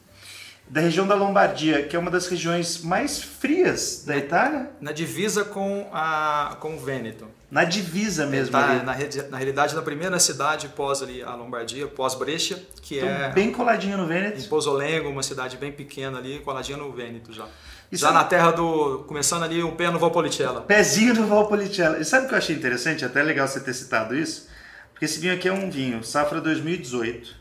da 0.70 0.80
região 0.80 1.04
da 1.04 1.16
Lombardia, 1.16 1.82
que 1.82 1.96
é 1.96 1.98
uma 1.98 2.12
das 2.12 2.28
regiões 2.28 2.80
mais 2.80 3.20
frias 3.20 4.04
da 4.06 4.16
Itália. 4.16 4.70
Na 4.80 4.92
divisa 4.92 5.44
com, 5.44 5.88
a, 5.92 6.56
com 6.60 6.76
o 6.76 6.78
Vêneto. 6.78 7.26
Na 7.50 7.64
divisa 7.64 8.24
mesmo. 8.24 8.52
Tá, 8.52 8.74
na, 8.74 8.84
na, 8.84 9.36
realidade, 9.36 9.74
na 9.74 9.82
primeira 9.82 10.16
cidade 10.20 10.68
pós 10.68 11.02
ali 11.02 11.24
a 11.24 11.34
Lombardia, 11.34 11.88
pós 11.88 12.14
Brescia, 12.14 12.56
que 12.80 12.98
então, 12.98 13.08
é. 13.08 13.32
Bem 13.32 13.50
coladinho 13.50 13.98
no 13.98 14.06
Vêneto. 14.06 14.38
Em 14.38 14.44
Pozolengo, 14.44 15.08
uma 15.08 15.24
cidade 15.24 15.56
bem 15.56 15.72
pequena 15.72 16.18
ali, 16.18 16.38
coladinha 16.38 16.78
no 16.78 16.92
Vêneto 16.92 17.32
já. 17.32 17.48
já 17.90 18.12
na 18.12 18.22
terra 18.22 18.52
do. 18.52 19.00
Começando 19.08 19.42
ali 19.42 19.64
um 19.64 19.74
pé 19.74 19.90
no 19.90 19.98
Valpolicella. 19.98 20.60
Pezinho 20.60 21.14
no 21.14 21.26
Valpolicella. 21.26 21.98
E 21.98 22.04
sabe 22.04 22.26
o 22.26 22.28
que 22.28 22.34
eu 22.34 22.38
achei 22.38 22.54
interessante? 22.54 23.04
Até 23.04 23.24
legal 23.24 23.48
você 23.48 23.58
ter 23.58 23.74
citado 23.74 24.14
isso. 24.14 24.48
Porque 24.92 25.04
esse 25.04 25.18
vinho 25.18 25.34
aqui 25.34 25.48
é 25.48 25.52
um 25.52 25.68
vinho, 25.68 26.04
safra 26.04 26.40
2018. 26.40 27.34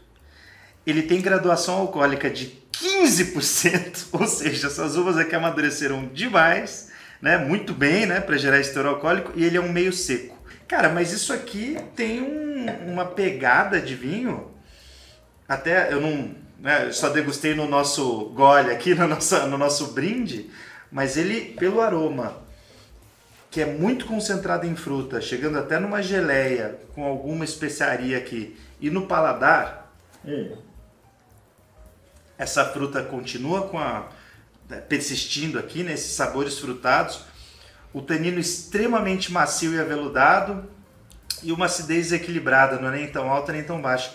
Ele 0.88 1.03
tem 1.03 1.21
graduação 1.21 1.75
alcoólica 1.75 2.27
de 2.31 2.58
15%, 2.81 4.07
ou 4.13 4.27
seja, 4.27 4.67
essas 4.67 4.95
uvas 4.95 5.17
aqui 5.17 5.36
amadureceram 5.36 6.07
demais 6.07 6.89
né, 7.21 7.38
muito 7.38 7.74
bem, 7.74 8.05
né, 8.05 8.21
para 8.21 8.38
gerar 8.38 8.59
esse 8.59 8.77
alcoólico 8.77 9.33
e 9.36 9.43
ele 9.43 9.57
é 9.57 9.62
um 9.62 9.71
meio 9.71 9.91
seco. 9.91 10.38
Cara, 10.67 10.89
mas 10.89 11.12
isso 11.12 11.33
aqui 11.33 11.77
tem 11.95 12.21
um, 12.21 12.91
uma 12.91 13.05
pegada 13.05 13.81
de 13.81 13.95
vinho. 13.95 14.51
Até 15.48 15.91
eu 15.91 16.00
não, 16.00 16.36
né, 16.59 16.91
só 16.91 17.09
degustei 17.09 17.55
no 17.55 17.67
nosso 17.67 18.25
gole 18.29 18.71
aqui, 18.71 18.93
no 18.95 19.07
nosso, 19.07 19.48
no 19.48 19.57
nosso 19.57 19.88
brinde, 19.93 20.50
mas 20.91 21.17
ele 21.17 21.53
pelo 21.57 21.81
aroma 21.81 22.48
que 23.51 23.62
é 23.62 23.65
muito 23.65 24.05
concentrado 24.05 24.67
em 24.67 24.75
fruta, 24.75 25.19
chegando 25.19 25.57
até 25.57 25.79
numa 25.79 26.03
geleia 26.03 26.79
com 26.93 27.03
alguma 27.03 27.43
especiaria 27.43 28.15
aqui 28.15 28.55
e 28.79 28.91
no 28.91 29.07
paladar, 29.07 29.91
hum. 30.24 30.55
Essa 32.39 32.63
fruta 32.65 33.03
continua 33.03 33.67
com 33.67 33.77
a 33.77 34.08
né, 34.69 34.77
persistindo 34.77 35.60
aqui 35.60 35.84
nesses 35.84 36.17
né, 36.17 36.25
sabores 36.25 36.58
frutados, 36.58 37.22
o 37.91 38.01
tanino 38.01 38.39
extremamente 38.39 39.31
macio 39.31 39.74
e 39.74 39.79
aveludado 39.79 40.63
e 41.43 41.51
uma 41.51 41.65
acidez 41.65 42.12
equilibrada, 42.12 42.79
não 42.79 42.89
é 42.89 42.98
nem 42.98 43.08
tão 43.08 43.29
alta 43.29 43.51
nem 43.51 43.63
tão 43.63 43.81
baixa. 43.81 44.13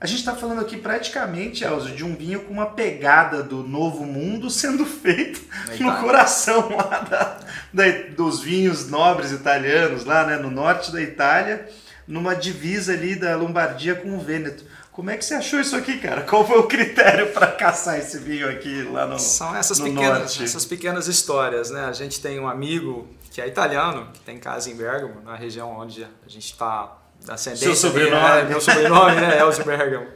A 0.00 0.06
gente 0.06 0.20
está 0.20 0.34
falando 0.34 0.62
aqui 0.62 0.78
praticamente, 0.78 1.62
Elzo, 1.62 1.90
de 1.90 2.02
um 2.02 2.16
vinho 2.16 2.40
com 2.40 2.54
uma 2.54 2.66
pegada 2.66 3.42
do 3.42 3.62
Novo 3.62 4.04
Mundo 4.04 4.48
sendo 4.48 4.86
feito 4.86 5.42
no 5.78 5.94
coração 6.00 6.74
lá 6.74 7.00
da, 7.00 7.38
da, 7.72 7.84
dos 8.16 8.40
vinhos 8.40 8.88
nobres 8.88 9.30
italianos, 9.30 10.06
lá 10.06 10.26
né, 10.26 10.36
no 10.38 10.50
norte 10.50 10.90
da 10.90 11.02
Itália, 11.02 11.68
numa 12.08 12.34
divisa 12.34 12.94
ali 12.94 13.14
da 13.14 13.36
Lombardia 13.36 13.94
com 13.94 14.16
o 14.16 14.20
Vêneto. 14.20 14.64
Como 15.00 15.08
é 15.08 15.16
que 15.16 15.24
você 15.24 15.32
achou 15.32 15.58
isso 15.58 15.74
aqui, 15.74 15.96
cara? 15.96 16.24
Qual 16.24 16.46
foi 16.46 16.58
o 16.58 16.64
critério 16.64 17.32
para 17.32 17.46
caçar 17.46 17.98
esse 17.98 18.18
vinho 18.18 18.46
aqui 18.50 18.82
lá 18.82 19.06
no 19.06 19.18
São 19.18 19.56
essas 19.56 19.78
no 19.78 19.86
pequenas, 19.86 20.18
norte? 20.18 20.44
essas 20.44 20.66
pequenas 20.66 21.08
histórias, 21.08 21.70
né? 21.70 21.86
A 21.86 21.92
gente 21.94 22.20
tem 22.20 22.38
um 22.38 22.46
amigo 22.46 23.08
que 23.30 23.40
é 23.40 23.48
italiano, 23.48 24.10
que 24.12 24.20
tem 24.20 24.36
casa 24.36 24.68
em 24.68 24.76
Bergamo, 24.76 25.22
na 25.22 25.34
região 25.36 25.70
onde 25.70 26.04
a 26.04 26.28
gente 26.28 26.52
está 26.52 26.98
da 27.24 27.32
ascendência. 27.32 27.68
Seu 27.68 27.76
sobrenome. 27.76 28.22
né? 28.22 28.42
Meu 28.42 28.60
sobrenome, 28.60 29.16
né? 29.22 29.40
Elcio 29.40 29.64
Bergamo. 29.64 30.06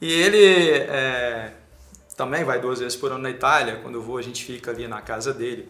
E 0.00 0.12
ele 0.12 0.70
é, 0.88 1.54
também 2.16 2.44
vai 2.44 2.60
duas 2.60 2.78
vezes 2.78 2.94
por 2.94 3.10
ano 3.10 3.22
na 3.22 3.30
Itália. 3.30 3.80
Quando 3.82 3.96
eu 3.96 4.02
vou, 4.02 4.16
a 4.16 4.22
gente 4.22 4.44
fica 4.44 4.70
ali 4.70 4.86
na 4.86 5.02
casa 5.02 5.34
dele 5.34 5.68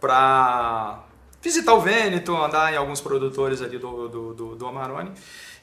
para 0.00 1.04
visitar 1.40 1.74
o 1.74 1.80
Vêneto, 1.80 2.36
andar 2.36 2.72
em 2.72 2.76
alguns 2.76 3.00
produtores 3.00 3.62
ali 3.62 3.78
do, 3.78 4.08
do, 4.08 4.34
do, 4.34 4.56
do 4.56 4.66
Amarone. 4.66 5.12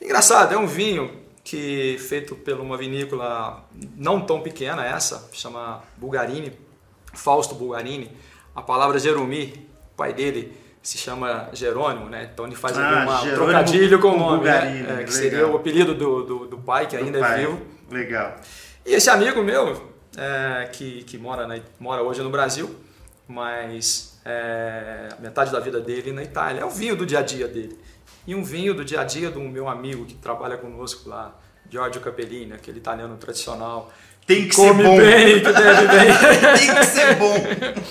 Engraçado, 0.01 0.53
é 0.53 0.57
um 0.57 0.65
vinho 0.65 1.24
que 1.45 1.95
feito 1.99 2.35
por 2.35 2.59
uma 2.59 2.75
vinícola 2.75 3.63
não 3.95 4.19
tão 4.19 4.41
pequena 4.41 4.83
essa, 4.83 5.29
chama 5.31 5.83
Bulgarini, 5.95 6.51
Fausto 7.13 7.53
Bulgarini. 7.53 8.11
A 8.55 8.63
palavra 8.63 8.97
Jerumi, 8.97 9.69
pai 9.95 10.11
dele, 10.11 10.57
se 10.81 10.97
chama 10.97 11.47
Jerônimo, 11.53 12.09
né? 12.09 12.29
Então 12.33 12.47
ele 12.47 12.55
faz 12.55 12.75
Ah, 12.79 13.03
uma, 13.03 13.21
um 13.21 13.35
trocadilho 13.35 13.99
com 13.99 14.09
o 14.09 14.17
nome, 14.17 14.37
Bulgarini, 14.37 14.81
né? 14.81 15.01
É, 15.01 15.03
que 15.03 15.13
seria 15.13 15.47
o 15.47 15.55
apelido 15.55 15.93
do, 15.93 16.23
do, 16.23 16.47
do 16.47 16.57
pai, 16.57 16.87
que 16.87 16.97
ainda 16.97 17.19
Pai, 17.19 17.35
é 17.43 17.45
vivo. 17.45 17.61
Legal. 17.91 18.37
E 18.83 18.95
esse 18.95 19.09
amigo 19.11 19.43
meu, 19.43 19.91
é, 20.17 20.67
que, 20.73 21.03
que 21.03 21.15
mora, 21.15 21.45
na, 21.45 21.59
mora 21.79 22.01
hoje 22.01 22.23
no 22.23 22.31
Brasil, 22.31 22.75
mas 23.27 24.19
é, 24.25 25.09
metade 25.19 25.51
da 25.51 25.59
vida 25.59 25.79
dele 25.79 26.11
na 26.11 26.23
Itália, 26.23 26.61
é 26.61 26.65
o 26.65 26.71
vinho 26.71 26.95
do 26.95 27.05
dia 27.05 27.19
a 27.19 27.21
dia 27.21 27.47
dele. 27.47 27.77
E 28.27 28.33
um 28.35 28.43
vinho 28.43 28.73
do 28.73 28.83
dia 28.83 29.01
a 29.01 29.03
dia 29.03 29.29
do 29.29 29.39
meu 29.41 29.67
amigo 29.67 30.05
que 30.05 30.15
trabalha 30.15 30.57
conosco 30.57 31.07
lá, 31.09 31.35
Giorgio 31.69 32.01
Capellini, 32.01 32.53
aquele 32.53 32.77
italiano 32.79 33.15
tradicional. 33.17 33.91
Tem 34.27 34.47
que 34.47 34.55
come 34.55 34.81
ser 34.81 34.89
bom. 34.89 34.97
bem, 34.97 35.39
que 35.39 35.53
bebe 35.53 35.87
bem. 35.87 36.57
Tem 36.57 36.75
que 36.75 36.85
ser 36.85 37.15
bom. 37.15 37.35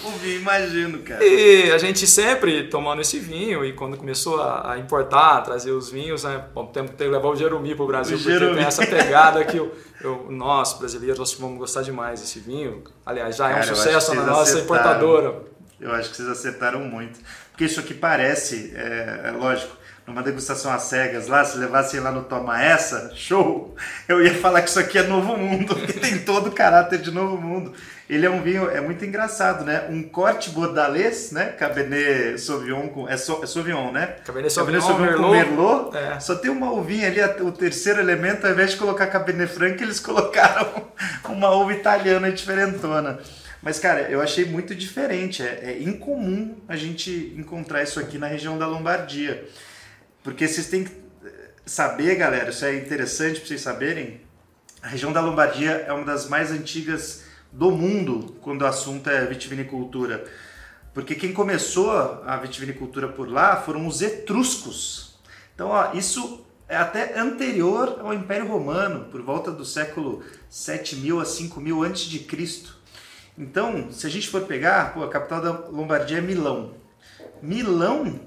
O 0.08 0.10
vinho, 0.18 0.40
imagino, 0.40 0.98
cara. 0.98 1.24
E 1.24 1.70
a 1.70 1.78
gente 1.78 2.08
sempre 2.08 2.64
tomando 2.64 3.00
esse 3.02 3.20
vinho, 3.20 3.64
e 3.64 3.72
quando 3.72 3.96
começou 3.96 4.42
a, 4.42 4.72
a 4.72 4.78
importar, 4.80 5.36
a 5.38 5.40
trazer 5.42 5.70
os 5.70 5.90
vinhos, 5.92 6.24
né? 6.24 6.44
Bom, 6.52 6.66
temos 6.66 6.90
que 6.90 7.04
levar 7.04 7.28
o 7.28 7.36
Jerumi 7.36 7.76
para 7.76 7.84
o 7.84 7.86
Brasil, 7.86 8.16
porque 8.18 8.32
Jerumi. 8.32 8.56
tem 8.56 8.64
essa 8.64 8.84
pegada 8.84 9.44
que 9.44 9.56
eu, 9.56 9.72
eu- 10.00 10.26
nós, 10.28 10.72
brasileiros, 10.72 11.20
nós 11.20 11.32
vamos 11.34 11.56
gostar 11.56 11.82
demais 11.82 12.20
desse 12.20 12.40
vinho. 12.40 12.82
Aliás, 13.06 13.36
já 13.36 13.50
é 13.50 13.52
um 13.52 13.54
Cara, 13.60 13.66
sucesso 13.76 14.12
na 14.16 14.24
nossa 14.24 14.58
importadora. 14.58 15.40
Eu 15.80 15.92
acho 15.92 16.10
que 16.10 16.16
vocês 16.16 16.28
acertaram 16.28 16.80
muito. 16.80 17.20
Porque 17.52 17.64
isso 17.66 17.78
aqui 17.78 17.94
parece, 17.94 18.72
é, 18.74 19.20
é 19.26 19.30
lógico, 19.30 19.76
numa 20.06 20.23
degustação 20.23 20.73
às 20.73 20.82
cegas 20.82 21.28
lá, 21.28 21.44
se 21.44 21.56
levassem 21.56 21.99
lá 22.00 22.12
no 22.12 22.25
Toma 22.25 22.62
Essa, 22.62 23.12
show, 23.14 23.75
eu 24.06 24.23
ia 24.23 24.34
falar 24.34 24.61
que 24.62 24.68
isso 24.68 24.78
aqui 24.78 24.99
é 24.99 25.02
Novo 25.02 25.37
Mundo, 25.37 25.75
porque 25.76 25.94
tem 25.94 26.18
todo 26.18 26.49
o 26.49 26.52
caráter 26.52 27.00
de 27.00 27.11
Novo 27.11 27.40
Mundo. 27.40 27.73
Ele 28.08 28.26
é 28.26 28.30
um 28.30 28.42
vinho, 28.42 28.70
é 28.70 28.82
muito 28.82 29.02
engraçado, 29.02 29.64
né? 29.64 29.87
Um 29.88 30.02
corte 30.02 30.50
bordalês, 30.50 31.32
né? 31.32 31.46
Cabernet 31.46 32.38
Sauvignon 32.38 32.88
com... 32.88 33.08
É, 33.08 33.16
so, 33.16 33.40
é 33.42 33.46
Sauvignon, 33.46 33.92
né? 33.92 34.16
Cabernet 34.26 34.52
Sauvignon, 34.52 34.82
com 34.82 34.99
Merlot. 34.99 35.30
Merlot. 35.32 35.96
É. 35.96 36.20
Só 36.20 36.34
tem 36.34 36.50
uma 36.50 36.70
uvinha 36.70 37.06
ali, 37.06 37.23
o 37.42 37.50
terceiro 37.50 38.00
elemento, 38.00 38.46
ao 38.46 38.52
invés 38.52 38.73
de 38.73 38.76
colocar 38.76 39.06
Cabernet 39.06 39.50
Franc, 39.50 39.82
eles 39.82 40.00
colocaram 40.00 40.84
uma 41.30 41.49
uva 41.49 41.73
italiana 41.73 42.30
diferentona. 42.30 43.20
Mas, 43.62 43.78
cara, 43.78 44.02
eu 44.02 44.20
achei 44.20 44.44
muito 44.44 44.75
diferente. 44.75 45.42
É, 45.42 45.70
é 45.70 45.82
incomum 45.82 46.56
a 46.68 46.76
gente 46.76 47.34
encontrar 47.38 47.82
isso 47.82 47.99
aqui 47.99 48.18
na 48.18 48.26
região 48.26 48.58
da 48.58 48.66
Lombardia. 48.66 49.49
Porque 50.25 50.49
vocês 50.49 50.69
têm 50.69 50.85
que 50.85 50.93
eh, 51.25 51.50
saber, 51.66 52.16
galera, 52.16 52.49
isso 52.49 52.64
é 52.64 52.75
interessante 52.75 53.38
para 53.38 53.49
vocês 53.49 53.61
saberem. 53.61 54.23
A 54.83 54.88
região 54.88 55.12
da 55.12 55.21
Lombardia 55.21 55.85
é 55.87 55.93
uma 55.93 56.04
das 56.04 56.28
mais 56.28 56.50
antigas 56.50 57.25
do 57.52 57.71
mundo 57.71 58.35
quando 58.40 58.62
o 58.62 58.66
assunto 58.66 59.09
é 59.11 59.25
vitivinicultura. 59.26 60.25
Porque 60.95 61.14
quem 61.14 61.33
começou 61.33 61.90
a 62.25 62.37
vitivinicultura 62.38 63.07
por 63.09 63.31
lá 63.31 63.57
foram 63.57 63.87
os 63.87 64.00
etruscos. 64.00 65.19
Então, 65.54 65.69
ó, 65.69 65.93
isso 65.93 66.47
é 66.69 66.76
até 66.76 67.19
anterior 67.19 67.99
ao 68.00 68.14
Império 68.14 68.49
Romano, 68.49 69.04
por 69.11 69.21
volta 69.21 69.50
do 69.50 69.64
século 69.64 70.23
7000 70.49 71.21
a 71.21 71.25
5000 71.26 71.83
antes 71.83 72.04
de 72.04 72.21
Cristo. 72.21 72.78
Então, 73.37 73.90
se 73.90 74.07
a 74.07 74.11
gente 74.11 74.31
for 74.31 74.43
pegar, 74.43 74.95
pô, 74.95 75.02
a 75.02 75.11
capital 75.11 75.43
da 75.43 75.50
Lombardia 75.69 76.19
é 76.19 76.23
Milão. 76.23 76.75
Milão 77.43 78.21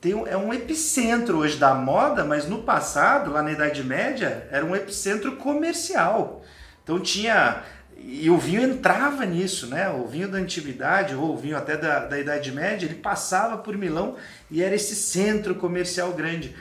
tem 0.00 0.12
é 0.12 0.36
um 0.36 0.52
epicentro 0.54 1.38
hoje 1.38 1.56
da 1.56 1.74
moda, 1.74 2.24
mas 2.24 2.46
no 2.46 2.62
passado, 2.62 3.32
lá 3.32 3.42
na 3.42 3.50
Idade 3.50 3.82
Média, 3.82 4.46
era 4.50 4.64
um 4.64 4.76
epicentro 4.76 5.36
comercial. 5.36 6.42
Então 6.84 7.00
tinha. 7.00 7.62
E 8.00 8.30
o 8.30 8.38
vinho 8.38 8.62
entrava 8.62 9.26
nisso, 9.26 9.66
né? 9.66 9.90
O 9.90 10.06
vinho 10.06 10.28
da 10.28 10.38
antiguidade, 10.38 11.16
ou 11.16 11.34
o 11.34 11.36
vinho 11.36 11.56
até 11.56 11.76
da, 11.76 12.06
da 12.06 12.18
Idade 12.18 12.52
Média, 12.52 12.86
ele 12.86 12.94
passava 12.94 13.58
por 13.58 13.76
Milão 13.76 14.16
e 14.48 14.62
era 14.62 14.74
esse 14.74 14.94
centro 14.94 15.56
comercial 15.56 16.12
grande. 16.12 16.54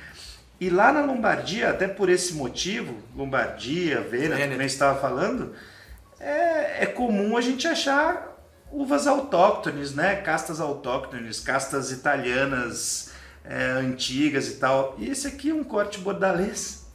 E 0.59 0.71
lá 0.71 0.91
na 0.91 1.05
Lombardia, 1.05 1.69
até 1.69 1.87
por 1.87 2.09
esse 2.09 2.33
motivo, 2.33 2.95
Lombardia, 3.15 4.01
Vêneto, 4.01 4.29
Vêneto. 4.29 4.49
como 4.49 4.61
eu 4.63 4.65
estava 4.65 4.99
falando, 4.99 5.53
é, 6.19 6.83
é 6.83 6.85
comum 6.87 7.37
a 7.37 7.41
gente 7.41 7.67
achar 7.67 8.35
uvas 8.71 9.05
autóctones, 9.05 9.93
né? 9.93 10.15
Castas 10.15 10.59
autóctones, 10.59 11.39
castas 11.39 11.91
italianas 11.91 13.15
é, 13.49 13.71
antigas 13.71 14.47
e 14.47 14.55
tal. 14.55 14.95
E 14.97 15.09
esse 15.09 15.27
aqui 15.27 15.49
é 15.49 15.53
um 15.53 15.63
corte 15.63 15.99
bordalês. 15.99 16.85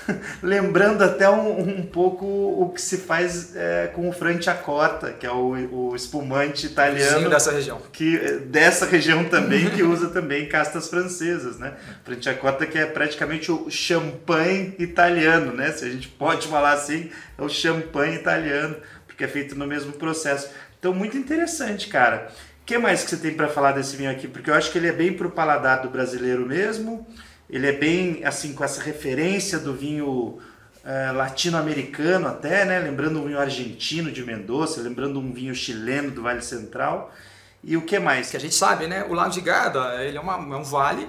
Lembrando 0.42 1.02
até 1.02 1.28
um, 1.28 1.80
um 1.80 1.86
pouco 1.86 2.26
o 2.26 2.70
que 2.74 2.80
se 2.80 2.98
faz 2.98 3.54
é, 3.54 3.88
com 3.88 4.08
o 4.08 4.12
Franciacorta, 4.12 5.12
que 5.12 5.26
é 5.26 5.30
o, 5.30 5.90
o 5.90 5.94
espumante 5.94 6.66
italiano 6.66 7.28
dessa 7.28 7.52
região. 7.52 7.80
que 7.92 8.18
dessa 8.46 8.86
região 8.86 9.24
também 9.24 9.70
que 9.70 9.82
usa 9.82 10.08
também 10.08 10.48
castas 10.48 10.88
francesas, 10.88 11.58
né? 11.58 11.74
Franciacorta 12.04 12.66
que 12.66 12.78
é 12.78 12.86
praticamente 12.86 13.52
o 13.52 13.70
champanhe 13.70 14.74
italiano, 14.78 15.52
né? 15.52 15.70
Se 15.72 15.84
a 15.84 15.88
gente 15.90 16.08
pode 16.08 16.48
falar 16.48 16.72
assim, 16.72 17.10
é 17.38 17.42
o 17.42 17.48
champanhe 17.48 18.16
italiano, 18.16 18.76
porque 19.06 19.24
é 19.24 19.28
feito 19.28 19.54
no 19.54 19.66
mesmo 19.66 19.92
processo. 19.92 20.48
Então 20.78 20.92
muito 20.92 21.16
interessante, 21.16 21.88
cara. 21.88 22.32
O 22.62 22.64
que 22.64 22.78
mais 22.78 23.02
que 23.02 23.10
você 23.10 23.16
tem 23.16 23.34
para 23.34 23.48
falar 23.48 23.72
desse 23.72 23.96
vinho 23.96 24.10
aqui? 24.10 24.28
Porque 24.28 24.48
eu 24.48 24.54
acho 24.54 24.70
que 24.70 24.78
ele 24.78 24.86
é 24.88 24.92
bem 24.92 25.12
pro 25.12 25.30
paladar 25.30 25.82
do 25.82 25.90
brasileiro 25.90 26.46
mesmo. 26.46 27.06
Ele 27.50 27.66
é 27.66 27.72
bem 27.72 28.24
assim 28.24 28.54
com 28.54 28.62
essa 28.64 28.80
referência 28.80 29.58
do 29.58 29.74
vinho 29.74 30.38
eh, 30.84 31.10
latino-americano 31.12 32.28
até, 32.28 32.64
né? 32.64 32.78
Lembrando 32.78 33.20
um 33.20 33.26
vinho 33.26 33.38
argentino 33.38 34.12
de 34.12 34.24
Mendoza, 34.24 34.80
lembrando 34.80 35.18
um 35.18 35.32
vinho 35.32 35.54
chileno 35.54 36.12
do 36.12 36.22
Vale 36.22 36.40
Central. 36.40 37.12
E 37.64 37.76
o 37.76 37.82
que 37.82 37.98
mais? 37.98 38.30
que 38.30 38.36
a 38.36 38.40
gente 38.40 38.54
sabe, 38.54 38.86
né? 38.86 39.04
O 39.08 39.12
Lago 39.12 39.30
de 39.32 39.40
Garda, 39.40 40.02
ele 40.02 40.16
é, 40.16 40.20
uma- 40.20 40.34
é 40.34 40.58
um 40.58 40.62
vale 40.64 41.08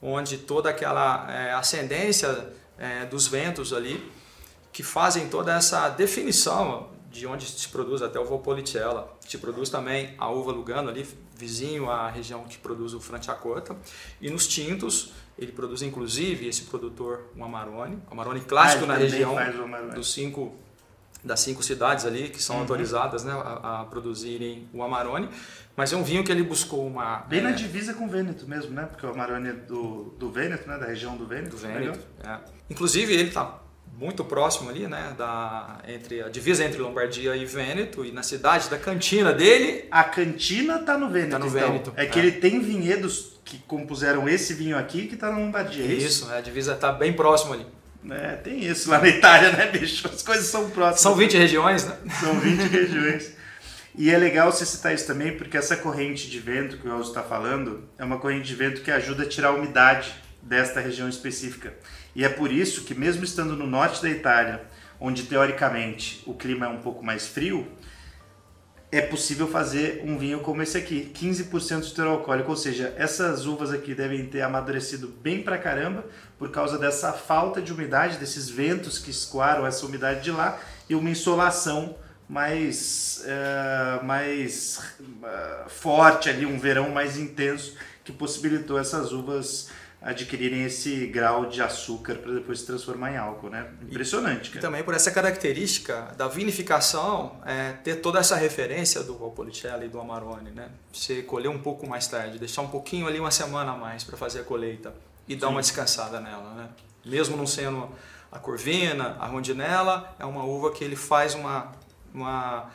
onde 0.00 0.38
toda 0.38 0.70
aquela 0.70 1.26
é, 1.30 1.52
ascendência 1.52 2.48
é, 2.78 3.04
dos 3.06 3.26
ventos 3.26 3.72
ali 3.72 4.02
que 4.72 4.82
fazem 4.82 5.28
toda 5.28 5.52
essa 5.54 5.88
definição 5.90 6.88
de 7.12 7.26
onde 7.26 7.46
se 7.46 7.68
produz 7.68 8.00
até 8.02 8.18
o 8.18 8.24
Valpolicella. 8.24 9.12
Se 9.20 9.36
produz 9.38 9.68
também 9.68 10.14
a 10.18 10.30
uva 10.30 10.50
Lugano 10.50 10.88
ali, 10.88 11.06
vizinho 11.36 11.90
à 11.90 12.08
região 12.08 12.44
que 12.44 12.56
produz 12.58 12.94
o 12.94 13.00
Franciacorta. 13.00 13.76
E 14.20 14.30
nos 14.30 14.46
tintos, 14.48 15.12
ele 15.38 15.52
produz 15.52 15.82
inclusive 15.82 16.48
esse 16.48 16.62
produtor, 16.62 17.30
o 17.36 17.44
Amarone, 17.44 17.98
o 18.08 18.12
Amarone 18.12 18.40
clássico 18.40 18.84
Ah, 18.84 18.88
na 18.88 18.94
região 18.94 19.36
dos 19.94 20.12
cinco 20.12 20.54
das 21.24 21.38
cinco 21.38 21.62
cidades 21.62 22.04
ali 22.04 22.30
que 22.30 22.38
Uhum. 22.38 22.40
são 22.40 22.58
autorizadas 22.58 23.22
né, 23.22 23.30
a, 23.32 23.82
a 23.82 23.84
produzirem 23.84 24.68
o 24.72 24.82
Amarone, 24.82 25.28
mas 25.76 25.92
é 25.92 25.96
um 25.96 26.02
vinho 26.02 26.24
que 26.24 26.32
ele 26.32 26.42
buscou 26.42 26.84
uma 26.84 27.18
Bem 27.28 27.38
é, 27.38 27.42
na 27.42 27.50
divisa 27.52 27.94
com 27.94 28.06
o 28.06 28.08
Vêneto 28.08 28.44
mesmo, 28.48 28.72
né? 28.72 28.86
Porque 28.86 29.06
o 29.06 29.10
Amarone 29.10 29.50
é 29.50 29.52
do, 29.52 30.12
do 30.18 30.32
Vêneto, 30.32 30.68
né? 30.68 30.76
Da 30.78 30.86
região 30.86 31.16
do 31.16 31.24
Vêneto. 31.24 31.50
do 31.50 31.56
Vêneto. 31.58 32.00
é. 32.24 32.40
Inclusive 32.68 33.12
ele 33.12 33.28
está 33.28 33.61
muito 33.98 34.24
próximo 34.24 34.70
ali, 34.70 34.86
né, 34.88 35.14
da 35.16 35.78
entre 35.86 36.22
a 36.22 36.28
divisa 36.28 36.64
entre 36.64 36.80
Lombardia 36.80 37.36
e 37.36 37.44
Vêneto 37.44 38.04
e 38.04 38.10
na 38.10 38.22
cidade 38.22 38.68
da 38.70 38.78
cantina 38.78 39.32
dele 39.32 39.84
A 39.90 40.02
cantina 40.02 40.78
tá 40.78 40.96
no 40.96 41.10
Vêneto, 41.10 41.32
Tá 41.32 41.38
no 41.38 41.46
então. 41.46 41.60
Vêneto, 41.70 41.92
É 41.96 42.06
que 42.06 42.18
é. 42.18 42.22
ele 42.22 42.32
tem 42.32 42.60
vinhedos 42.60 43.40
que 43.44 43.58
compuseram 43.58 44.28
esse 44.28 44.54
vinho 44.54 44.76
aqui 44.78 45.06
que 45.06 45.16
tá 45.16 45.30
na 45.30 45.38
Lombardia, 45.38 45.84
é 45.84 45.88
isso? 45.88 46.06
isso, 46.06 46.32
é, 46.32 46.38
a 46.38 46.40
divisa 46.40 46.72
está 46.74 46.90
bem 46.90 47.12
próximo 47.12 47.52
ali. 47.54 47.66
É, 48.10 48.34
tem 48.36 48.64
isso 48.64 48.90
lá 48.90 48.98
na 48.98 49.08
Itália, 49.08 49.52
né, 49.52 49.66
bicho? 49.68 50.08
As 50.08 50.22
coisas 50.22 50.46
são 50.46 50.68
próximas. 50.70 51.00
São 51.00 51.14
20 51.14 51.36
regiões, 51.36 51.84
né? 51.84 51.96
São 52.18 52.34
20 52.40 52.60
regiões. 52.68 53.32
E 53.96 54.10
é 54.10 54.16
legal 54.18 54.50
você 54.50 54.64
citar 54.64 54.94
isso 54.94 55.06
também, 55.06 55.36
porque 55.36 55.56
essa 55.56 55.76
corrente 55.76 56.28
de 56.30 56.38
vento 56.40 56.78
que 56.78 56.88
o 56.88 56.90
Elzo 56.90 57.10
está 57.10 57.22
falando 57.22 57.84
é 57.98 58.04
uma 58.04 58.18
corrente 58.18 58.46
de 58.46 58.54
vento 58.54 58.80
que 58.80 58.90
ajuda 58.90 59.22
a 59.24 59.28
tirar 59.28 59.48
a 59.48 59.52
umidade 59.52 60.12
desta 60.42 60.80
região 60.80 61.08
específica. 61.08 61.74
E 62.14 62.24
é 62.24 62.28
por 62.28 62.52
isso 62.52 62.82
que, 62.82 62.94
mesmo 62.94 63.24
estando 63.24 63.56
no 63.56 63.66
norte 63.66 64.02
da 64.02 64.10
Itália, 64.10 64.62
onde 65.00 65.24
teoricamente 65.24 66.22
o 66.26 66.34
clima 66.34 66.66
é 66.66 66.68
um 66.68 66.78
pouco 66.78 67.04
mais 67.04 67.26
frio, 67.26 67.66
é 68.92 69.00
possível 69.00 69.48
fazer 69.48 70.02
um 70.04 70.18
vinho 70.18 70.40
como 70.40 70.62
esse 70.62 70.76
aqui, 70.76 71.10
15% 71.14 71.80
de 71.80 71.94
teor 71.94 72.08
alcoólico, 72.08 72.50
ou 72.50 72.56
seja, 72.56 72.92
essas 72.98 73.46
uvas 73.46 73.72
aqui 73.72 73.94
devem 73.94 74.26
ter 74.26 74.42
amadurecido 74.42 75.08
bem 75.08 75.42
pra 75.42 75.56
caramba 75.56 76.04
por 76.38 76.50
causa 76.50 76.76
dessa 76.76 77.10
falta 77.10 77.62
de 77.62 77.72
umidade, 77.72 78.18
desses 78.18 78.50
ventos 78.50 78.98
que 78.98 79.10
escoaram 79.10 79.66
essa 79.66 79.86
umidade 79.86 80.22
de 80.22 80.30
lá 80.30 80.60
e 80.90 80.94
uma 80.94 81.08
insolação 81.08 81.96
mais, 82.28 83.24
uh, 83.24 84.04
mais 84.04 84.78
uh, 85.00 85.70
forte 85.70 86.28
ali, 86.28 86.44
um 86.44 86.58
verão 86.58 86.90
mais 86.90 87.16
intenso 87.16 87.74
que 88.04 88.12
possibilitou 88.12 88.78
essas 88.78 89.10
uvas 89.10 89.70
adquirirem 90.02 90.64
esse 90.64 91.06
grau 91.06 91.46
de 91.46 91.62
açúcar 91.62 92.16
para 92.16 92.32
depois 92.32 92.60
se 92.60 92.66
transformar 92.66 93.12
em 93.12 93.16
álcool, 93.16 93.50
né? 93.50 93.70
Impressionante, 93.82 94.50
cara. 94.50 94.58
E 94.58 94.60
também 94.60 94.82
por 94.82 94.94
essa 94.94 95.10
característica 95.10 96.12
da 96.16 96.26
vinificação, 96.26 97.40
é, 97.46 97.72
ter 97.84 97.96
toda 97.96 98.18
essa 98.18 98.34
referência 98.34 99.02
do 99.02 99.16
Valpolicella 99.16 99.84
e 99.84 99.88
do 99.88 100.00
Amarone, 100.00 100.50
né? 100.50 100.70
Você 100.92 101.22
colher 101.22 101.48
um 101.48 101.58
pouco 101.58 101.86
mais 101.86 102.06
tarde, 102.08 102.38
deixar 102.38 102.62
um 102.62 102.68
pouquinho 102.68 103.06
ali 103.06 103.20
uma 103.20 103.30
semana 103.30 103.72
a 103.72 103.76
mais 103.76 104.02
para 104.02 104.16
fazer 104.16 104.40
a 104.40 104.44
colheita 104.44 104.92
e 105.28 105.36
dar 105.36 105.46
Sim. 105.46 105.52
uma 105.52 105.60
descansada 105.60 106.20
nela, 106.20 106.54
né? 106.54 106.68
Mesmo 107.04 107.36
não 107.36 107.46
sendo 107.46 107.88
a 108.30 108.38
Corvina, 108.38 109.16
a 109.20 109.26
Rondinella, 109.26 110.14
é 110.18 110.24
uma 110.24 110.44
uva 110.44 110.72
que 110.72 110.82
ele 110.82 110.96
faz 110.96 111.34
uma, 111.34 111.70
uma 112.12 112.70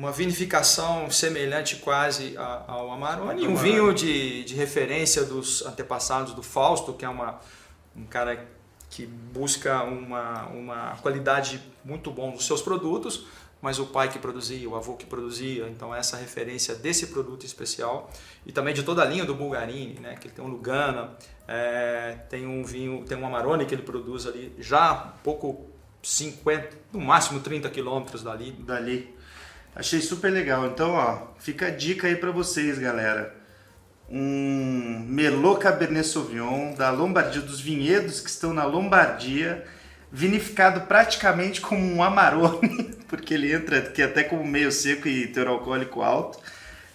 uma 0.00 0.10
vinificação 0.10 1.10
semelhante 1.10 1.76
quase 1.76 2.34
ao 2.66 2.90
Amarone, 2.90 3.46
um 3.46 3.54
vinho 3.54 3.92
de, 3.92 4.42
de 4.44 4.54
referência 4.54 5.24
dos 5.24 5.60
antepassados 5.60 6.32
do 6.32 6.42
Fausto, 6.42 6.94
que 6.94 7.04
é 7.04 7.08
uma, 7.08 7.38
um 7.94 8.06
cara 8.06 8.48
que 8.88 9.04
busca 9.04 9.82
uma, 9.82 10.46
uma 10.46 10.96
qualidade 11.02 11.60
muito 11.84 12.10
bom 12.10 12.30
dos 12.30 12.46
seus 12.46 12.62
produtos, 12.62 13.26
mas 13.60 13.78
o 13.78 13.84
pai 13.84 14.08
que 14.08 14.18
produzia, 14.18 14.66
o 14.66 14.74
avô 14.74 14.94
que 14.94 15.04
produzia, 15.04 15.68
então 15.68 15.94
essa 15.94 16.16
referência 16.16 16.74
desse 16.74 17.08
produto 17.08 17.44
especial 17.44 18.10
e 18.46 18.52
também 18.52 18.72
de 18.72 18.82
toda 18.82 19.02
a 19.02 19.04
linha 19.04 19.26
do 19.26 19.34
Bulgarini, 19.34 20.00
né, 20.00 20.14
que 20.18 20.28
ele 20.28 20.34
tem 20.34 20.42
um 20.42 20.48
Lugana, 20.48 21.10
é, 21.46 22.16
tem 22.30 22.46
um 22.46 22.64
vinho, 22.64 23.04
tem 23.04 23.18
um 23.18 23.26
Amarone 23.26 23.66
que 23.66 23.74
ele 23.74 23.82
produz 23.82 24.26
ali 24.26 24.54
já 24.58 25.12
um 25.14 25.22
pouco 25.22 25.66
50, 26.02 26.70
no 26.90 27.02
máximo 27.02 27.40
30 27.40 27.68
quilômetros 27.68 28.22
dali. 28.22 28.52
Dali. 28.52 29.19
Achei 29.74 30.00
super 30.00 30.30
legal. 30.30 30.66
Então, 30.66 30.92
ó, 30.92 31.28
fica 31.38 31.66
a 31.66 31.70
dica 31.70 32.06
aí 32.06 32.16
para 32.16 32.30
vocês, 32.30 32.78
galera. 32.78 33.34
Um 34.08 35.04
Merlot 35.08 35.60
Cabernet 35.60 36.06
Sauvignon 36.06 36.74
da 36.74 36.90
Lombardia, 36.90 37.40
dos 37.40 37.60
vinhedos 37.60 38.20
que 38.20 38.28
estão 38.28 38.52
na 38.52 38.64
Lombardia, 38.64 39.64
vinificado 40.10 40.80
praticamente 40.82 41.60
como 41.60 41.80
um 41.80 42.02
Amarone, 42.02 42.96
porque 43.08 43.34
ele 43.34 43.52
entra 43.52 43.78
aqui 43.78 44.02
até 44.02 44.24
como 44.24 44.44
meio 44.44 44.72
seco 44.72 45.06
e 45.06 45.28
teor 45.28 45.46
alcoólico 45.46 46.02
alto. 46.02 46.40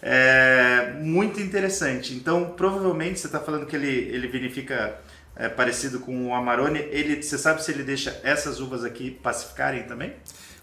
É 0.01 0.93
muito 0.99 1.39
interessante. 1.39 2.13
Então, 2.13 2.53
provavelmente 2.55 3.19
você 3.19 3.27
está 3.27 3.39
falando 3.39 3.65
que 3.65 3.75
ele, 3.75 3.87
ele 3.87 4.27
vinifica 4.27 4.99
é, 5.35 5.47
parecido 5.49 5.99
com 5.99 6.27
o 6.27 6.33
Amarone. 6.35 6.79
Ele, 6.91 7.23
você 7.23 7.37
sabe 7.37 7.63
se 7.63 7.71
ele 7.71 7.83
deixa 7.83 8.19
essas 8.23 8.59
uvas 8.59 8.83
aqui 8.83 9.09
pacificarem 9.09 9.83
também? 9.83 10.13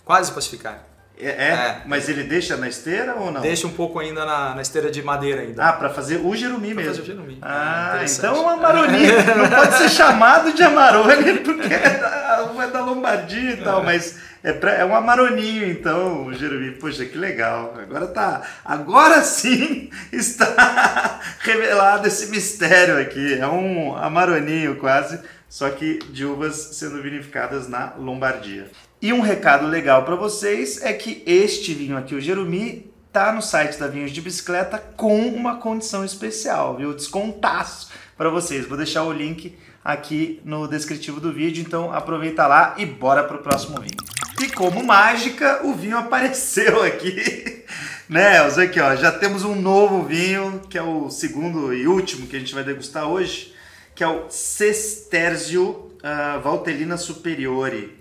Quase 0.04 0.31
pacificarem. 0.31 0.92
É, 1.19 1.26
é, 1.26 1.28
é, 1.28 1.83
mas 1.87 2.09
ele 2.09 2.25
deixa 2.25 2.57
na 2.57 2.69
esteira 2.69 3.14
ou 3.14 3.31
não? 3.31 3.40
Deixa 3.40 3.66
um 3.66 3.73
pouco 3.73 3.99
ainda 3.99 4.25
na, 4.25 4.54
na 4.54 4.62
esteira 4.62 4.90
de 4.90 5.02
madeira 5.02 5.42
ainda. 5.42 5.64
Ah, 5.64 5.73
para 5.73 5.90
fazer 5.90 6.16
o 6.16 6.35
jerumi 6.35 6.75
mesmo. 6.75 6.90
Fazer 6.90 7.02
o 7.02 7.04
jerumi. 7.04 7.38
Ah, 7.40 7.99
é 8.00 8.04
então 8.04 8.35
é 8.35 8.40
uma 8.40 8.52
Amaroni. 8.54 9.07
não 9.37 9.50
pode 9.50 9.78
ser 9.78 9.88
chamado 9.90 10.52
de 10.52 10.62
Amarone 10.62 11.38
porque 11.40 11.73
é 11.73 11.99
da, 11.99 12.52
é 12.62 12.66
da 12.66 12.81
Lombardia 12.81 13.52
e 13.52 13.57
tal, 13.59 13.83
é. 13.83 13.85
mas 13.85 14.19
é, 14.45 14.52
pra, 14.52 14.73
é 14.73 14.85
um 14.85 14.95
Amaroninho 14.95 15.71
então, 15.71 16.26
o 16.26 16.35
jerumi. 16.35 16.73
Poxa, 16.73 17.04
que 17.04 17.16
legal. 17.16 17.75
Agora 17.81 18.09
tá, 18.09 18.42
agora 18.64 19.23
sim 19.23 19.88
está 20.12 21.21
revelado 21.40 22.09
esse 22.09 22.26
mistério 22.26 23.00
aqui. 23.00 23.38
É 23.38 23.47
um 23.47 23.97
Amaroninho 23.97 24.76
quase, 24.76 25.21
só 25.53 25.69
que 25.69 25.99
de 26.09 26.25
uvas 26.25 26.57
sendo 26.73 27.03
vinificadas 27.03 27.69
na 27.69 27.93
Lombardia. 27.99 28.71
E 29.03 29.13
um 29.13 29.21
recado 29.21 29.67
legal 29.67 30.03
para 30.03 30.17
vocês 30.17 30.81
é 30.83 30.95
que 30.95 31.23
este 31.27 31.75
vinho 31.75 31.95
aqui, 31.95 32.15
o 32.15 32.21
Jerumi, 32.23 32.91
tá 33.13 33.31
no 33.35 33.43
site 33.43 33.79
da 33.79 33.87
Vinhos 33.87 34.13
de 34.13 34.23
Bicicleta 34.23 34.79
com 34.79 35.27
uma 35.27 35.59
condição 35.59 36.07
especial, 36.07 36.79
viu? 36.79 36.95
Descontaço 36.95 37.91
para 38.17 38.31
vocês. 38.31 38.67
Vou 38.67 38.79
deixar 38.79 39.03
o 39.03 39.12
link 39.12 39.55
aqui 39.85 40.41
no 40.43 40.67
descritivo 40.67 41.21
do 41.21 41.31
vídeo, 41.31 41.62
então 41.62 41.93
aproveita 41.93 42.47
lá 42.47 42.75
e 42.79 42.87
bora 42.87 43.23
pro 43.23 43.43
próximo 43.43 43.79
vinho. 43.79 43.99
E 44.41 44.51
como 44.53 44.83
mágica, 44.83 45.67
o 45.67 45.75
vinho 45.75 45.99
apareceu 45.99 46.83
aqui. 46.83 47.62
né, 48.09 48.38
Elza, 48.38 48.62
aqui 48.62 48.81
ó, 48.81 48.97
já 48.97 49.12
temos 49.12 49.45
um 49.45 49.55
novo 49.55 50.03
vinho, 50.03 50.62
que 50.71 50.79
é 50.79 50.83
o 50.83 51.11
segundo 51.11 51.75
e 51.75 51.87
último 51.87 52.27
que 52.27 52.37
a 52.37 52.38
gente 52.38 52.55
vai 52.55 52.65
degustar 52.65 53.05
hoje, 53.07 53.53
que 53.94 54.02
é 54.02 54.09
o 54.09 54.31
Sesterzio 54.31 55.92
uh, 56.02 56.40
Valtellina 56.42 56.96
Superiore. 56.96 57.98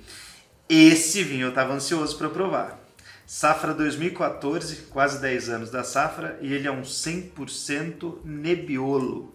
Esse 0.69 1.23
vinho 1.23 1.47
eu 1.47 1.49
estava 1.49 1.73
ansioso 1.73 2.17
para 2.17 2.29
provar. 2.29 2.79
Safra 3.25 3.73
2014, 3.73 4.87
quase 4.89 5.21
10 5.21 5.49
anos 5.49 5.71
da 5.71 5.83
safra, 5.83 6.37
e 6.41 6.53
ele 6.53 6.67
é 6.67 6.71
um 6.71 6.81
100% 6.81 8.17
Nebbiolo. 8.25 9.33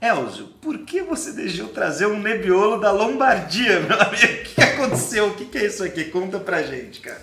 Elzio, 0.00 0.48
por 0.60 0.78
que 0.80 1.02
você 1.02 1.32
deixou 1.32 1.68
trazer 1.68 2.06
um 2.06 2.20
Nebbiolo 2.20 2.80
da 2.80 2.90
Lombardia, 2.90 3.80
meu 3.80 4.00
amigo? 4.00 4.24
O 4.24 4.44
que 4.44 4.60
aconteceu? 4.60 5.28
O 5.28 5.34
que 5.34 5.58
é 5.58 5.66
isso 5.66 5.84
aqui? 5.84 6.04
Conta 6.04 6.38
pra 6.38 6.62
gente, 6.62 7.00
cara. 7.00 7.20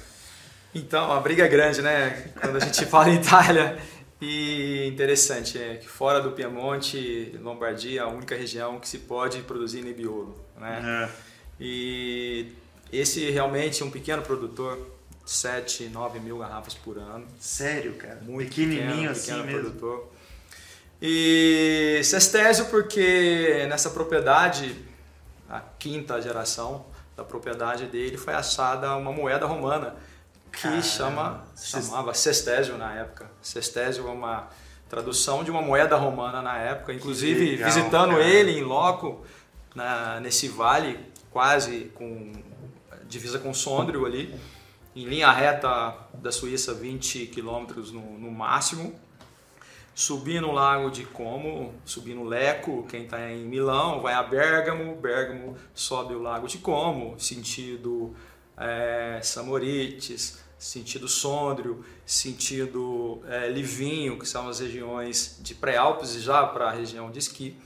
Então, 0.74 1.12
a 1.12 1.20
briga 1.20 1.46
é 1.46 1.48
grande, 1.48 1.82
né? 1.82 2.32
Quando 2.40 2.56
a 2.56 2.60
gente 2.60 2.86
fala 2.86 3.10
em 3.10 3.16
Itália. 3.16 3.78
E 4.22 4.86
interessante 4.86 5.58
é 5.58 5.78
que 5.78 5.88
fora 5.88 6.22
do 6.22 6.32
Piemonte, 6.32 7.36
Lombardia 7.42 8.02
é 8.02 8.04
a 8.04 8.08
única 8.08 8.36
região 8.36 8.80
que 8.80 8.88
se 8.88 9.00
pode 9.00 9.42
produzir 9.42 9.82
Nebbiolo, 9.82 10.38
né? 10.58 11.10
É. 11.10 11.32
E 11.60 12.54
esse 12.94 13.32
realmente 13.32 13.82
é 13.82 13.86
um 13.86 13.90
pequeno 13.90 14.22
produtor, 14.22 14.78
7, 15.26 15.86
9 15.86 16.20
mil 16.20 16.38
garrafas 16.38 16.76
por 16.76 17.00
ano. 17.00 17.26
Sério, 17.40 17.96
cara? 17.96 18.22
Muito 18.22 18.50
pequenininho 18.50 18.86
pequeno, 18.86 19.12
assim 19.12 19.32
pequeno 19.32 19.46
mesmo. 19.46 19.62
produtor. 19.62 20.12
E 21.02 22.00
Cestésio 22.04 22.66
porque 22.66 23.66
nessa 23.68 23.90
propriedade, 23.90 24.76
a 25.50 25.62
quinta 25.80 26.22
geração 26.22 26.86
da 27.18 27.24
propriedade 27.24 27.88
dele, 27.88 28.18
foi 28.18 28.36
achada 28.36 28.96
uma 28.96 29.12
moeda 29.12 29.48
romana 29.48 29.96
que 30.52 30.82
chama, 30.82 31.44
chamava 31.56 32.14
Cestésio 32.14 32.78
na 32.78 32.94
época. 32.94 33.32
Cestésio 33.42 34.08
é 34.08 34.12
uma 34.12 34.50
tradução 34.90 35.44
de 35.44 35.50
uma 35.50 35.62
moeda 35.62 35.96
romana 35.96 36.42
na 36.42 36.58
época. 36.58 36.94
Inclusive, 36.94 37.52
legal, 37.52 37.70
visitando 37.70 38.12
cara. 38.12 38.24
ele 38.28 38.60
em 38.60 38.64
loco, 38.64 39.26
na, 39.74 40.20
nesse 40.20 40.50
vale, 40.50 41.00
quase 41.32 41.92
com 41.96 42.34
divisa 43.08 43.40
com 43.40 43.54
Sondrio 43.54 44.06
ali, 44.06 44.34
em 44.96 45.06
linha 45.06 45.32
reta 45.32 45.96
da 46.14 46.32
Suíça, 46.32 46.74
20 46.74 47.28
quilômetros 47.28 47.92
no, 47.92 48.18
no 48.18 48.32
máximo. 48.32 48.94
Subir 49.94 50.42
no 50.42 50.54
Lago 50.54 50.90
de 50.90 51.04
Como, 51.04 51.74
subir 51.84 52.14
no 52.14 52.24
Leco, 52.24 52.86
quem 52.90 53.04
está 53.04 53.30
em 53.30 53.46
Milão 53.46 54.00
vai 54.00 54.14
a 54.14 54.24
Bergamo, 54.24 54.96
Bergamo 54.96 55.58
sobe 55.76 56.16
o 56.16 56.22
Lago 56.22 56.48
de 56.48 56.58
Como, 56.60 57.20
sentido 57.20 58.16
é, 58.58 59.20
Samorites, 59.24 60.40
sentido 60.58 61.08
Sondrio, 61.08 61.84
sentido 62.06 63.22
é, 63.28 63.50
Livinho, 63.50 64.20
que 64.20 64.28
são 64.28 64.48
as 64.48 64.60
regiões 64.60 65.38
de 65.42 65.56
pré-Alpes 65.56 66.16
e 66.16 66.22
já 66.22 66.46
para 66.46 66.70
a 66.70 66.72
região 66.72 67.10
de 67.10 67.20
esqui. 67.20 67.58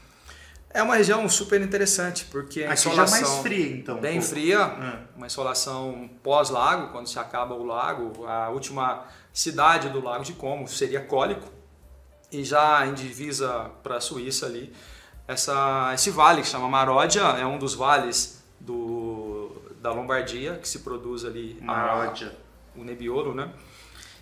É 0.70 0.84
uma 0.84 0.96
região 0.96 1.28
super 1.30 1.62
interessante, 1.62 2.26
porque 2.26 2.64
a 2.64 2.74
insolação... 2.74 3.20
já 3.20 3.28
mais 3.28 3.42
fria, 3.42 3.78
então. 3.78 3.98
Bem 3.98 4.20
fria, 4.20 4.60
é. 4.60 5.18
uma 5.18 5.26
insolação 5.26 6.10
pós-lago, 6.22 6.92
quando 6.92 7.08
se 7.08 7.18
acaba 7.18 7.56
o 7.56 7.64
lago. 7.64 8.26
A 8.26 8.50
última 8.50 9.06
cidade 9.32 9.88
do 9.90 10.04
lago 10.04 10.24
de 10.24 10.34
Como 10.34 10.68
seria 10.68 11.00
Cólico. 11.00 11.50
E 12.32 12.44
já 12.44 12.86
em 12.86 12.94
divisa 12.94 13.72
para 13.84 13.98
a 13.98 14.02
Suíça 14.02 14.48
ali, 14.48 14.74
essa, 15.28 15.92
esse 15.94 16.12
vale 16.12 16.42
que 16.42 16.48
chama 16.48 16.68
Maródia, 16.68 17.22
é 17.22 17.46
um 17.46 17.58
dos 17.58 17.74
vales 17.74 18.44
do, 18.60 18.95
da 19.86 19.92
Lombardia, 19.92 20.56
que 20.56 20.68
se 20.68 20.80
produz 20.80 21.24
ali... 21.24 21.60
Maródia. 21.62 22.32
A, 22.76 22.80
o 22.80 22.84
Nebbiolo, 22.84 23.36
né? 23.36 23.52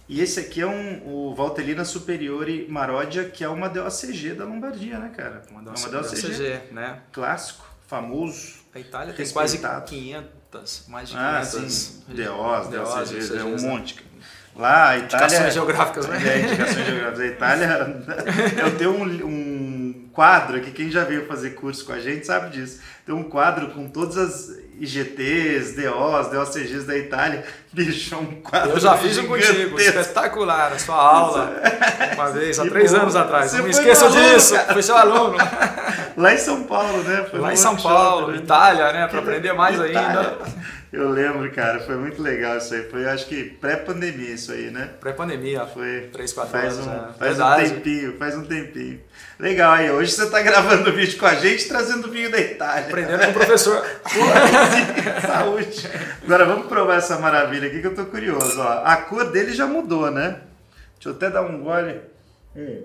E 0.10 0.20
esse 0.20 0.38
aqui 0.42 0.60
é 0.60 0.68
um, 0.68 1.02
o 1.08 1.34
Valtellina 1.34 1.86
Superiore 1.86 2.68
Marodia, 2.70 3.30
que 3.30 3.46
é 3.46 3.48
uma 3.48 3.70
DOCG 3.70 4.34
da 4.34 4.44
Lombardia, 4.44 5.00
né, 5.00 5.10
cara? 5.16 5.42
Uma 5.50 5.62
DOCG, 5.62 5.86
é 5.86 5.90
uma 5.90 6.02
DOCG, 6.02 6.74
né? 6.74 7.00
Clássico, 7.14 7.66
famoso. 7.88 8.56
A 8.76 8.80
Itália 8.80 9.14
tem 9.14 9.26
quase 9.30 9.58
500, 9.58 10.86
mais 10.90 11.08
de 11.08 11.16
500. 11.16 11.18
Ah, 11.18 11.46
sim. 11.46 12.04
DOs, 12.10 12.68
DOCGs, 12.68 13.38
é 13.38 13.44
um 13.46 13.62
monte. 13.62 14.04
Lá, 14.54 14.90
a 14.90 14.98
Itália... 14.98 15.26
Indicações 15.26 15.54
geográficas, 15.54 16.08
né? 16.08 16.18
É, 16.28 16.42
indicações 16.42 16.86
geográficas. 16.86 17.20
A 17.22 17.26
Itália... 17.26 18.04
Eu 18.62 18.78
tenho 18.78 18.92
um, 18.92 19.26
um 19.26 20.10
quadro 20.12 20.58
aqui, 20.58 20.72
quem 20.72 20.92
já 20.92 21.06
veio 21.06 21.26
fazer 21.26 21.52
curso 21.52 21.86
com 21.86 21.94
a 21.94 22.00
gente 22.00 22.26
sabe 22.28 22.50
disso. 22.50 22.82
Tem 23.06 23.16
um 23.16 23.24
quadro 23.24 23.72
com 23.72 23.88
todas 23.88 24.18
as 24.18 24.63
IGTs, 24.80 25.76
DOs, 25.76 26.28
DOCGs 26.28 26.86
da 26.86 26.98
Itália. 26.98 27.44
Bicho, 27.74 28.14
é 28.14 28.18
um 28.18 28.26
quadro 28.42 28.72
Eu 28.72 28.80
já 28.80 28.96
fiz 28.98 29.18
um 29.18 29.26
contigo, 29.26 29.80
espetacular, 29.80 30.74
a 30.74 30.80
sua 30.80 30.96
aula, 30.96 31.54
uma 32.14 32.30
vez, 32.30 32.60
há 32.60 32.66
três 32.68 32.94
anos 32.94 33.16
atrás. 33.16 33.54
Não 33.54 33.64
me 33.64 33.72
esqueçam 33.72 34.12
disso, 34.12 34.56
fui 34.72 34.84
seu 34.84 34.96
aluno. 34.96 35.38
Lá 36.16 36.34
em 36.34 36.38
São 36.38 36.64
Paulo, 36.64 37.02
né? 37.04 37.26
Foi 37.30 37.40
Lá 37.40 37.54
em 37.54 37.56
São 37.56 37.76
Paulo, 37.76 38.32
né? 38.32 38.38
Itália, 38.38 38.94
né? 38.94 39.08
Para 39.08 39.20
aprender 39.20 39.54
mais 39.54 39.76
Itália. 39.76 40.00
ainda. 40.00 40.38
Eu 40.94 41.10
lembro, 41.10 41.52
cara, 41.52 41.80
foi 41.80 41.98
muito 41.98 42.22
legal 42.22 42.56
isso 42.56 42.72
aí. 42.72 42.84
Foi, 42.84 43.10
acho 43.10 43.26
que 43.26 43.46
pré-pandemia 43.46 44.30
isso 44.30 44.52
aí, 44.52 44.70
né? 44.70 44.92
Pré-pandemia. 45.00 45.66
Foi. 45.66 46.02
Três, 46.14 46.32
quatro 46.32 46.52
faz 46.52 46.78
anos. 46.78 46.86
Um, 46.86 46.92
é. 46.92 47.14
Faz 47.14 47.38
Verdade. 47.38 47.64
um 47.64 47.70
tempinho, 47.74 48.18
faz 48.20 48.38
um 48.38 48.46
tempinho. 48.46 49.02
Legal 49.40 49.72
aí. 49.72 49.90
Hoje 49.90 50.12
você 50.12 50.26
está 50.26 50.40
gravando 50.44 50.92
o 50.92 50.94
vídeo 50.94 51.18
com 51.18 51.26
a 51.26 51.34
gente, 51.34 51.68
trazendo 51.68 52.12
vinho 52.12 52.30
da 52.30 52.40
Itália. 52.40 52.86
Aprendendo 52.86 53.24
com 53.24 53.32
o 53.32 53.34
professor. 53.34 53.84
Saúde. 55.26 55.90
Agora 56.24 56.46
vamos 56.46 56.68
provar 56.68 56.98
essa 56.98 57.18
maravilha 57.18 57.70
aqui 57.70 57.82
que 57.82 57.88
eu 57.88 57.96
tô 57.96 58.06
curioso. 58.06 58.62
Ó, 58.62 58.84
a 58.86 58.96
cor 58.98 59.32
dele 59.32 59.52
já 59.52 59.66
mudou, 59.66 60.12
né? 60.12 60.42
Deixa 60.94 61.10
eu 61.10 61.14
até 61.14 61.28
dar 61.28 61.42
um 61.42 61.64
gole. 61.64 62.02
Hum. 62.56 62.84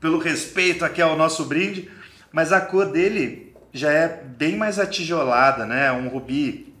Pelo 0.00 0.18
respeito 0.18 0.86
aqui 0.86 1.02
ao 1.02 1.18
nosso 1.18 1.44
brinde. 1.44 1.90
Mas 2.32 2.50
a 2.50 2.62
cor 2.62 2.86
dele 2.86 3.49
já 3.72 3.92
é 3.92 4.08
bem 4.08 4.56
mais 4.56 4.78
atijolada, 4.78 5.64
né? 5.64 5.90
Um 5.92 6.08
rubi. 6.08 6.74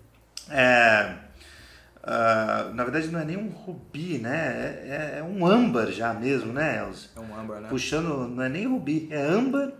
É, 0.50 1.14
uh, 2.02 2.74
na 2.74 2.82
verdade, 2.82 3.08
não 3.08 3.20
é 3.20 3.24
nem 3.24 3.36
um 3.36 3.48
rubi, 3.48 4.18
né? 4.18 4.80
É, 4.84 5.16
é, 5.16 5.18
é, 5.18 5.22
um 5.22 5.46
âmbar 5.46 5.88
já 5.88 6.12
mesmo, 6.12 6.52
né, 6.52 6.82
Elza? 6.84 7.08
É 7.16 7.20
um 7.20 7.38
âmbar, 7.38 7.60
né? 7.60 7.68
Puxando, 7.68 8.28
não 8.28 8.42
é 8.42 8.48
nem 8.48 8.66
rubi, 8.66 9.08
é 9.10 9.20
âmbar 9.20 9.70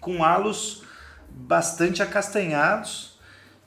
com 0.00 0.22
halos 0.22 0.84
bastante 1.30 2.02
acastanhados. 2.02 3.16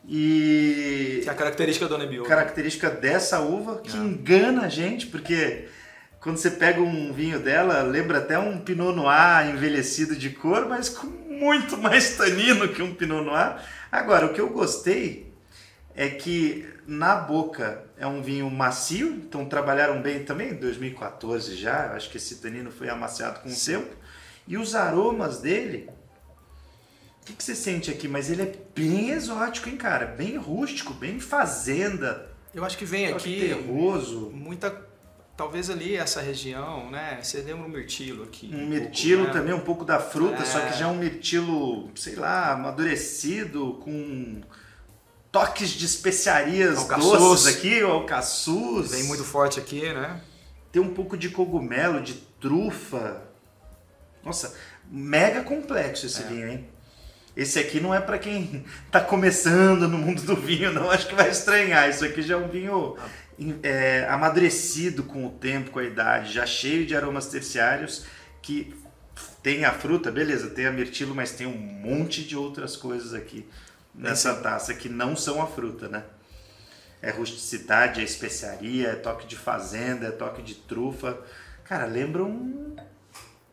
E. 0.07 1.21
Que 1.23 1.29
é 1.29 1.31
a 1.31 1.35
característica 1.35 1.87
do 1.87 1.97
Nebbiolo. 1.97 2.27
Característica 2.27 2.89
dessa 2.89 3.39
uva 3.39 3.77
que 3.77 3.95
é. 3.95 3.99
engana 3.99 4.63
a 4.63 4.69
gente, 4.69 5.07
porque 5.07 5.67
quando 6.19 6.37
você 6.37 6.51
pega 6.51 6.81
um 6.81 7.13
vinho 7.13 7.39
dela, 7.39 7.81
lembra 7.81 8.17
até 8.17 8.37
um 8.37 8.59
Pinot 8.59 8.95
Noir 8.95 9.49
envelhecido 9.49 10.15
de 10.15 10.31
cor, 10.31 10.67
mas 10.67 10.89
com 10.89 11.07
muito 11.39 11.77
mais 11.77 12.17
tanino 12.17 12.67
que 12.67 12.81
um 12.81 12.93
Pinot 12.93 13.23
Noir. 13.23 13.63
Agora, 13.91 14.25
o 14.25 14.33
que 14.33 14.41
eu 14.41 14.49
gostei 14.49 15.33
é 15.95 16.09
que 16.09 16.67
na 16.85 17.15
boca 17.15 17.83
é 17.97 18.05
um 18.05 18.21
vinho 18.21 18.49
macio, 18.49 19.09
então 19.09 19.45
trabalharam 19.45 20.01
bem 20.01 20.23
também 20.23 20.51
em 20.51 20.55
2014 20.55 21.55
já, 21.55 21.93
acho 21.93 22.09
que 22.09 22.17
esse 22.17 22.35
tanino 22.37 22.71
foi 22.71 22.89
amaciado 22.89 23.39
com 23.39 23.49
o 23.49 23.55
tempo. 23.55 23.95
E 24.47 24.57
os 24.57 24.75
aromas 24.75 25.39
dele, 25.39 25.89
o 27.21 27.25
que, 27.25 27.33
que, 27.33 27.43
você 27.43 27.53
sente 27.53 27.91
aqui? 27.91 28.07
Mas 28.07 28.29
ele 28.29 28.41
é 28.41 28.53
bem 28.75 29.11
exótico, 29.11 29.69
hein, 29.69 29.77
cara? 29.77 30.05
Bem 30.07 30.37
rústico, 30.37 30.93
bem 30.93 31.19
fazenda. 31.19 32.29
Eu 32.53 32.65
acho 32.65 32.77
que 32.77 32.85
vem 32.85 33.07
aqui 33.07 33.39
terroso. 33.41 34.31
muita 34.33 34.71
talvez 35.39 35.69
ali 35.69 35.95
essa 35.95 36.19
região, 36.19 36.91
né? 36.91 37.17
Você 37.21 37.37
lembra 37.37 37.65
um 37.65 37.69
mirtilo 37.69 38.23
aqui. 38.23 38.51
Um, 38.53 38.63
um 38.63 38.67
mirtilo 38.67 39.23
pouco, 39.23 39.33
né? 39.33 39.39
também, 39.39 39.55
um 39.55 39.61
pouco 39.61 39.85
da 39.85 39.97
fruta, 39.97 40.43
é... 40.43 40.45
só 40.45 40.59
que 40.59 40.77
já 40.77 40.83
é 40.83 40.87
um 40.89 40.97
mirtilo, 40.97 41.89
sei 41.95 42.15
lá, 42.15 42.51
amadurecido, 42.51 43.79
com 43.81 44.41
toques 45.31 45.69
de 45.69 45.85
especiarias 45.85 46.85
doces 46.85 47.55
aqui, 47.55 47.81
o 47.81 47.89
alcaçuz. 47.89 48.91
Vem 48.91 49.05
muito 49.05 49.23
forte 49.23 49.61
aqui, 49.61 49.93
né? 49.93 50.19
Tem 50.73 50.81
um 50.81 50.93
pouco 50.93 51.15
de 51.15 51.29
cogumelo, 51.29 52.01
de 52.01 52.15
trufa. 52.41 53.21
Nossa, 54.21 54.53
mega 54.91 55.41
complexo 55.41 56.05
esse 56.05 56.21
é. 56.21 56.25
vinho, 56.25 56.49
hein? 56.49 56.69
Esse 57.33 57.59
aqui 57.59 57.79
não 57.79 57.95
é 57.95 58.01
para 58.01 58.17
quem 58.17 58.65
está 58.87 58.99
começando 58.99 59.87
no 59.87 59.97
mundo 59.97 60.21
do 60.21 60.35
vinho, 60.35 60.73
não. 60.73 60.91
Acho 60.91 61.07
que 61.07 61.15
vai 61.15 61.29
estranhar. 61.29 61.89
Isso 61.89 62.03
aqui 62.03 62.21
já 62.21 62.33
é 62.33 62.37
um 62.37 62.49
vinho 62.49 62.97
é, 63.63 64.05
amadurecido 64.09 65.03
com 65.03 65.25
o 65.25 65.29
tempo, 65.29 65.71
com 65.71 65.79
a 65.79 65.83
idade, 65.83 66.33
já 66.33 66.45
cheio 66.45 66.85
de 66.85 66.95
aromas 66.95 67.27
terciários 67.27 68.05
que 68.41 68.73
tem 69.41 69.65
a 69.65 69.71
fruta, 69.71 70.11
beleza, 70.11 70.49
tem 70.49 70.65
a 70.65 70.71
mirtilo, 70.71 71.15
mas 71.15 71.31
tem 71.31 71.47
um 71.47 71.57
monte 71.57 72.23
de 72.23 72.35
outras 72.35 72.75
coisas 72.75 73.13
aqui 73.13 73.45
nessa 73.95 74.35
taça 74.35 74.73
que 74.73 74.89
não 74.89 75.15
são 75.15 75.41
a 75.41 75.47
fruta, 75.47 75.87
né? 75.87 76.03
É 77.01 77.11
rusticidade, 77.11 78.01
é 78.01 78.03
especiaria, 78.03 78.89
é 78.89 78.95
toque 78.95 79.25
de 79.25 79.37
fazenda, 79.37 80.07
é 80.07 80.11
toque 80.11 80.41
de 80.41 80.55
trufa. 80.55 81.17
Cara, 81.63 81.85
lembra 81.85 82.23
um, 82.23 82.75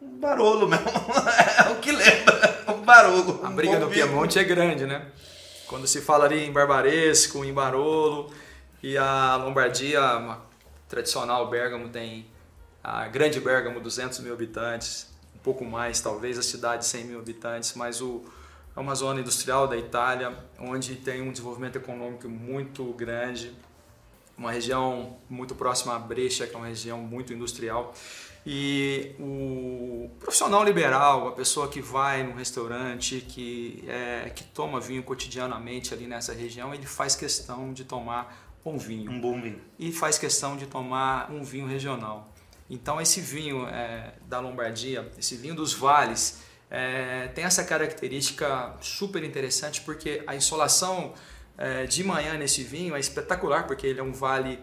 um 0.03 0.19
barolo 0.19 0.69
mesmo. 0.69 0.87
é 1.65 1.71
o 1.71 1.77
que 1.77 1.93
lembra, 1.93 2.65
um 2.69 2.83
barolo. 2.83 3.41
A 3.45 3.49
um 3.49 3.55
briga 3.55 3.79
no 3.79 3.89
Piemonte 3.89 4.39
é 4.39 4.45
grande, 4.45 4.85
né? 4.85 5.07
Quando 5.69 5.87
se 5.87 6.01
fala 6.01 6.25
ali 6.25 6.45
em 6.45 6.53
barbaresco, 6.53 7.45
em 7.45 7.53
barolo, 7.53 8.33
e 8.83 8.97
a 8.97 9.37
Lombardia, 9.37 10.01
uma 10.17 10.43
tradicional 10.89 11.49
Bergamo, 11.49 11.89
tem 11.89 12.27
a 12.83 13.09
grande 13.09 13.41
Bergamo, 13.41 13.81
200 13.81 14.21
mil 14.21 14.33
habitantes, 14.33 15.09
um 15.35 15.39
pouco 15.39 15.65
mais 15.65 16.01
talvez, 16.01 16.39
a 16.39 16.43
cidade 16.43 16.87
100 16.87 17.05
mil 17.05 17.19
habitantes, 17.19 17.75
mas 17.75 18.01
o, 18.01 18.25
é 18.77 18.81
uma 18.81 18.95
zona 18.95 19.21
industrial 19.21 19.67
da 19.67 19.77
Itália, 19.77 20.37
onde 20.59 20.95
tem 20.97 21.21
um 21.23 21.33
desenvolvimento 21.33 21.77
econômico 21.77 22.29
muito 22.29 22.85
grande, 22.93 23.53
uma 24.37 24.53
região 24.53 25.17
muito 25.29 25.55
próxima 25.55 25.97
a 25.97 25.99
Brescia, 25.99 26.47
que 26.47 26.55
é 26.55 26.59
uma 26.59 26.67
região 26.67 26.99
muito 26.99 27.33
industrial. 27.33 27.95
E 28.49 29.17
o 29.19 30.09
profissional 30.21 30.63
liberal, 30.63 31.27
a 31.27 31.33
pessoa 31.33 31.67
que 31.67 31.81
vai 31.81 32.23
no 32.23 32.37
restaurante, 32.37 33.21
que, 33.21 33.83
é, 33.89 34.31
que 34.31 34.45
toma 34.45 34.79
vinho 34.79 35.03
cotidianamente 35.03 35.93
ali 35.93 36.07
nessa 36.07 36.33
região, 36.33 36.73
ele 36.73 36.87
faz 36.87 37.17
questão 37.17 37.73
de 37.73 37.85
tomar 37.85 38.46
bom 38.67 38.77
vinho. 38.77 39.09
Um 39.09 39.21
bom 39.21 39.41
vinho. 39.41 39.61
E 39.79 39.93
faz 39.93 40.19
questão 40.19 40.57
de 40.57 40.67
tomar 40.67 41.31
um 41.31 41.45
vinho 41.45 41.67
regional. 41.67 42.33
Então 42.69 43.01
esse 43.01 43.21
vinho 43.21 43.65
é, 43.69 44.15
da 44.27 44.41
Lombardia, 44.41 45.09
esse 45.17 45.37
vinho 45.37 45.55
dos 45.55 45.73
vales, 45.73 46.43
é, 46.69 47.29
tem 47.29 47.45
essa 47.45 47.63
característica 47.63 48.75
super 48.81 49.23
interessante 49.23 49.83
porque 49.83 50.25
a 50.27 50.35
insolação 50.35 51.15
é, 51.57 51.87
de 51.87 52.03
manhã 52.03 52.35
nesse 52.35 52.65
vinho 52.65 52.97
é 52.97 52.99
espetacular 52.99 53.69
porque 53.69 53.87
ele 53.87 54.01
é 54.01 54.03
um 54.03 54.13
vale 54.13 54.59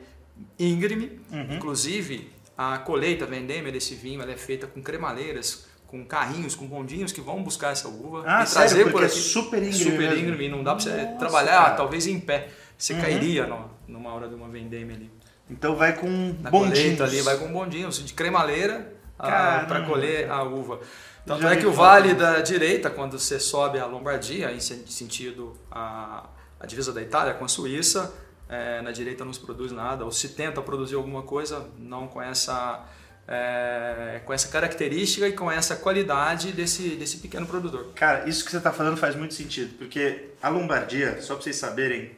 íngreme, 0.60 1.22
uhum. 1.32 1.56
inclusive 1.56 2.30
a 2.58 2.78
colheita 2.80 3.26
vendêmia 3.26 3.72
desse 3.72 3.96
vinho 3.96 4.22
é 4.22 4.36
feita 4.36 4.68
com 4.68 4.82
cremaleiras, 4.82 5.66
com 5.88 6.04
carrinhos, 6.04 6.56
com 6.56 6.68
bondinhos 6.68 7.14
que 7.14 7.22
vão 7.22 7.42
buscar 7.42 7.72
essa 7.72 7.88
uva 7.88 8.24
ah, 8.26 8.44
e 8.44 8.48
sério? 8.48 8.54
trazer 8.54 8.84
porque 8.84 8.92
por 8.92 9.04
é 9.04 9.06
aqui. 9.06 9.18
É 9.18 9.22
super 9.22 9.64
íngreme, 9.64 9.92
super 9.92 10.18
íngreme, 10.18 10.50
não 10.50 10.62
dá 10.62 10.76
para 10.76 10.84
você 10.84 11.08
trabalhar 11.18 11.64
cara. 11.64 11.76
talvez 11.76 12.06
em 12.06 12.20
pé. 12.20 12.50
Você 12.78 12.94
uhum. 12.94 13.02
cairia 13.02 13.48
no, 13.48 13.70
numa 13.88 14.14
hora 14.14 14.28
de 14.28 14.36
uma 14.36 14.48
vendêmia 14.48 14.96
ali. 14.96 15.12
Então 15.50 15.76
vai 15.76 15.94
com 15.94 16.36
Na 16.42 16.50
bondinhos. 16.50 17.02
ali, 17.02 17.22
vai 17.22 17.38
com 17.38 17.52
bondinhos 17.52 18.04
de 18.04 18.14
cremaleira 18.14 18.94
para 19.18 19.86
colher 19.86 20.30
a 20.30 20.44
uva. 20.44 20.80
Tanto 21.26 21.48
é 21.48 21.56
que 21.56 21.66
o 21.66 21.72
vale 21.72 22.14
da 22.14 22.42
direita, 22.42 22.90
quando 22.90 23.18
você 23.18 23.40
sobe 23.40 23.80
a 23.80 23.86
Lombardia, 23.86 24.52
em 24.52 24.60
sentido 24.60 25.54
a, 25.72 26.28
a 26.60 26.66
divisa 26.66 26.92
da 26.92 27.02
Itália 27.02 27.34
com 27.34 27.46
a 27.46 27.48
Suíça, 27.48 28.14
é, 28.50 28.82
na 28.82 28.92
direita 28.92 29.24
não 29.24 29.32
se 29.32 29.40
produz 29.40 29.72
nada, 29.72 30.04
ou 30.04 30.12
se 30.12 30.30
tenta 30.30 30.62
produzir 30.62 30.96
alguma 30.96 31.24
coisa, 31.24 31.66
não 31.78 32.08
com 32.08 32.22
essa, 32.22 32.86
é, 33.26 34.22
com 34.26 34.34
essa 34.34 34.50
característica 34.50 35.26
e 35.26 35.32
com 35.32 35.50
essa 35.50 35.78
qualidade 35.78 36.52
desse, 36.52 36.90
desse 36.98 37.18
pequeno 37.18 37.48
produtor. 37.48 37.94
Cara, 37.96 38.28
isso 38.28 38.44
que 38.44 38.52
você 38.52 38.58
está 38.58 38.74
falando 38.74 38.98
faz 38.98 39.16
muito 39.16 39.34
sentido, 39.34 39.78
porque 39.78 40.32
a 40.42 40.50
Lombardia, 40.50 41.22
só 41.22 41.36
para 41.36 41.44
vocês 41.44 41.56
saberem, 41.56 42.12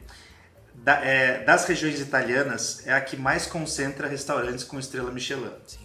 da, 0.82 1.04
é, 1.04 1.44
das 1.44 1.64
regiões 1.66 2.00
italianas, 2.00 2.86
é 2.86 2.92
a 2.92 3.00
que 3.00 3.16
mais 3.16 3.46
concentra 3.46 4.08
restaurantes 4.08 4.64
com 4.64 4.78
estrela 4.78 5.10
Michelin. 5.10 5.50
Sim. 5.66 5.78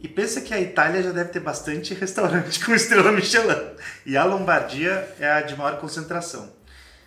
E 0.00 0.06
pensa 0.06 0.40
que 0.40 0.54
a 0.54 0.60
Itália 0.60 1.02
já 1.02 1.10
deve 1.10 1.30
ter 1.30 1.40
bastante 1.40 1.92
restaurante 1.94 2.64
com 2.64 2.74
estrela 2.74 3.10
Michelin. 3.12 3.74
E 4.06 4.16
a 4.16 4.24
Lombardia 4.24 5.14
é 5.18 5.30
a 5.30 5.40
de 5.40 5.56
maior 5.56 5.78
concentração. 5.78 6.52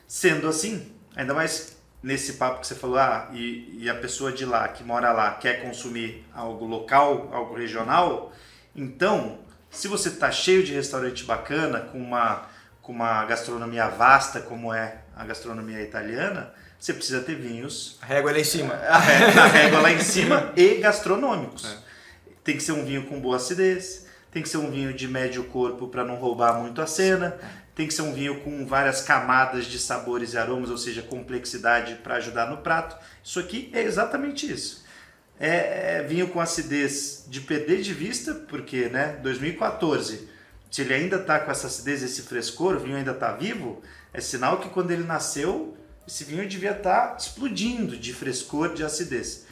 Sendo 0.07 0.47
assim, 0.47 0.91
ainda 1.15 1.33
mais 1.33 1.77
nesse 2.03 2.33
papo 2.33 2.61
que 2.61 2.67
você 2.67 2.75
falou, 2.75 2.97
ah, 2.97 3.29
e, 3.31 3.77
e 3.83 3.89
a 3.89 3.95
pessoa 3.95 4.31
de 4.31 4.43
lá, 4.43 4.67
que 4.67 4.83
mora 4.83 5.11
lá, 5.11 5.35
quer 5.35 5.61
consumir 5.61 6.25
algo 6.33 6.65
local, 6.65 7.29
algo 7.31 7.55
regional, 7.55 8.33
então, 8.75 9.39
se 9.69 9.87
você 9.87 10.09
está 10.09 10.31
cheio 10.31 10.63
de 10.63 10.73
restaurante 10.73 11.25
bacana, 11.25 11.81
com 11.81 11.97
uma, 11.97 12.45
com 12.81 12.93
uma 12.93 13.25
gastronomia 13.25 13.87
vasta, 13.89 14.39
como 14.39 14.73
é 14.73 15.01
a 15.15 15.25
gastronomia 15.25 15.81
italiana, 15.81 16.53
você 16.81 16.95
precisa 16.95 17.21
ter 17.21 17.35
vinhos. 17.35 17.99
A 18.01 18.07
régua 18.07 18.31
é 18.31 18.33
lá 18.33 18.39
em 18.39 18.43
cima. 18.43 18.73
A 18.73 18.97
régua, 18.97 19.41
a 19.43 19.47
régua 19.47 19.81
lá 19.81 19.91
em 19.91 19.99
cima 20.01 20.51
e 20.57 20.75
gastronômicos. 20.77 21.63
É. 21.65 21.77
Tem 22.43 22.57
que 22.57 22.63
ser 22.63 22.71
um 22.71 22.83
vinho 22.83 23.05
com 23.05 23.21
boa 23.21 23.35
acidez, 23.35 24.07
tem 24.31 24.41
que 24.41 24.49
ser 24.49 24.57
um 24.57 24.71
vinho 24.71 24.91
de 24.91 25.07
médio 25.07 25.43
corpo 25.43 25.87
para 25.87 26.03
não 26.03 26.15
roubar 26.15 26.59
muito 26.59 26.81
a 26.81 26.87
cena, 26.87 27.37
tem 27.75 27.87
que 27.87 27.93
ser 27.93 28.01
um 28.01 28.11
vinho 28.11 28.41
com 28.41 28.65
várias 28.65 29.03
camadas 29.03 29.67
de 29.67 29.77
sabores 29.77 30.33
e 30.33 30.39
aromas, 30.39 30.71
ou 30.71 30.77
seja, 30.77 31.03
complexidade 31.03 31.95
para 32.03 32.15
ajudar 32.15 32.49
no 32.49 32.57
prato. 32.57 32.97
Isso 33.23 33.39
aqui 33.39 33.69
é 33.73 33.83
exatamente 33.83 34.51
isso. 34.51 34.83
É, 35.39 35.97
é 35.97 36.03
vinho 36.03 36.29
com 36.29 36.41
acidez 36.41 37.25
de 37.27 37.41
perder 37.41 37.83
de 37.83 37.93
vista, 37.93 38.33
porque, 38.33 38.89
né, 38.89 39.19
2014 39.21 40.31
se 40.71 40.83
ele 40.83 40.93
ainda 40.93 41.17
está 41.17 41.37
com 41.37 41.51
essa 41.51 41.67
acidez, 41.67 42.01
esse 42.01 42.21
frescor, 42.21 42.77
o 42.77 42.79
vinho 42.79 42.95
ainda 42.95 43.11
está 43.11 43.33
vivo, 43.33 43.81
é 44.13 44.21
sinal 44.21 44.57
que 44.57 44.69
quando 44.69 44.91
ele 44.91 45.03
nasceu, 45.03 45.75
esse 46.07 46.23
vinho 46.23 46.47
devia 46.47 46.71
estar 46.71 47.07
tá 47.09 47.17
explodindo 47.17 47.95
de 47.97 48.13
frescor, 48.13 48.73
de 48.73 48.83
acidez. 48.83 49.45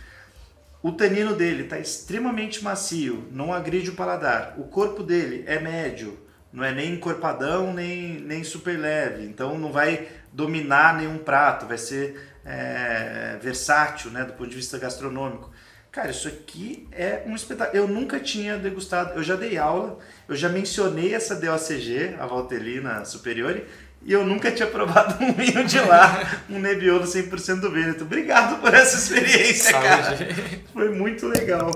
O 0.81 0.91
tanino 0.91 1.35
dele 1.35 1.63
está 1.63 1.77
extremamente 1.77 2.63
macio, 2.63 3.27
não 3.31 3.53
agride 3.53 3.89
o 3.89 3.95
paladar. 3.95 4.55
O 4.57 4.63
corpo 4.63 5.03
dele 5.03 5.43
é 5.45 5.59
médio, 5.59 6.17
não 6.51 6.63
é 6.63 6.71
nem 6.71 6.93
encorpadão 6.93 7.73
nem, 7.73 8.19
nem 8.21 8.43
super 8.43 8.79
leve, 8.79 9.25
então 9.25 9.57
não 9.57 9.71
vai 9.71 10.07
dominar 10.31 10.97
nenhum 10.97 11.17
prato, 11.17 11.65
vai 11.65 11.77
ser 11.77 12.19
é, 12.45 13.37
versátil 13.41 14.11
né, 14.11 14.23
do 14.23 14.33
ponto 14.33 14.49
de 14.49 14.55
vista 14.55 14.77
gastronômico. 14.77 15.51
Cara, 15.91 16.11
isso 16.11 16.27
aqui 16.27 16.87
é 16.91 17.23
um 17.25 17.35
espetáculo. 17.35 17.75
Eu 17.75 17.87
nunca 17.87 18.19
tinha 18.19 18.57
degustado, 18.57 19.17
eu 19.17 19.23
já 19.23 19.35
dei 19.35 19.57
aula, 19.57 19.97
eu 20.27 20.35
já 20.35 20.47
mencionei 20.47 21.15
essa 21.15 21.35
DOCG, 21.35 22.15
a 22.19 22.27
Valtelina 22.27 23.03
Superiore, 23.05 23.65
e 24.05 24.13
eu 24.13 24.25
nunca 24.25 24.49
tinha 24.51 24.67
provado 24.67 25.23
um 25.23 25.33
vinho 25.33 25.65
de 25.65 25.79
lá, 25.79 26.41
um 26.49 26.59
Nebbiolo 26.59 27.03
100% 27.03 27.59
do 27.59 27.69
Vêneto. 27.69 28.05
Obrigado 28.05 28.59
por 28.61 28.73
essa 28.73 28.97
experiência, 28.97 29.71
Saúde. 29.71 29.87
cara. 29.87 30.27
Foi 30.73 30.89
muito 30.89 31.27
legal. 31.27 31.71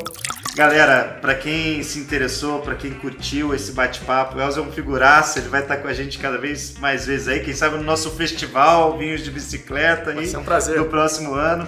Galera, 0.56 1.18
para 1.20 1.36
quem 1.36 1.82
se 1.84 2.00
interessou, 2.00 2.62
para 2.62 2.76
quem 2.76 2.94
curtiu 2.94 3.54
esse 3.54 3.72
bate-papo, 3.72 4.38
o 4.38 4.42
Elza 4.42 4.60
é 4.60 4.64
um 4.64 4.72
figuraço, 4.72 5.40
ele 5.40 5.50
vai 5.50 5.62
estar 5.62 5.78
com 5.78 5.88
a 5.88 5.94
gente 5.94 6.20
cada 6.20 6.38
vez 6.38 6.76
mais 6.78 7.06
vezes 7.06 7.28
aí, 7.28 7.40
quem 7.40 7.54
sabe 7.54 7.78
no 7.78 7.84
nosso 7.84 8.12
festival 8.12 8.98
Vinhos 8.98 9.24
de 9.24 9.32
Bicicleta 9.32 10.12
aí, 10.12 10.28
ser 10.28 10.38
um 10.38 10.44
prazer. 10.44 10.78
no 10.78 10.86
próximo 10.86 11.34
ano. 11.34 11.68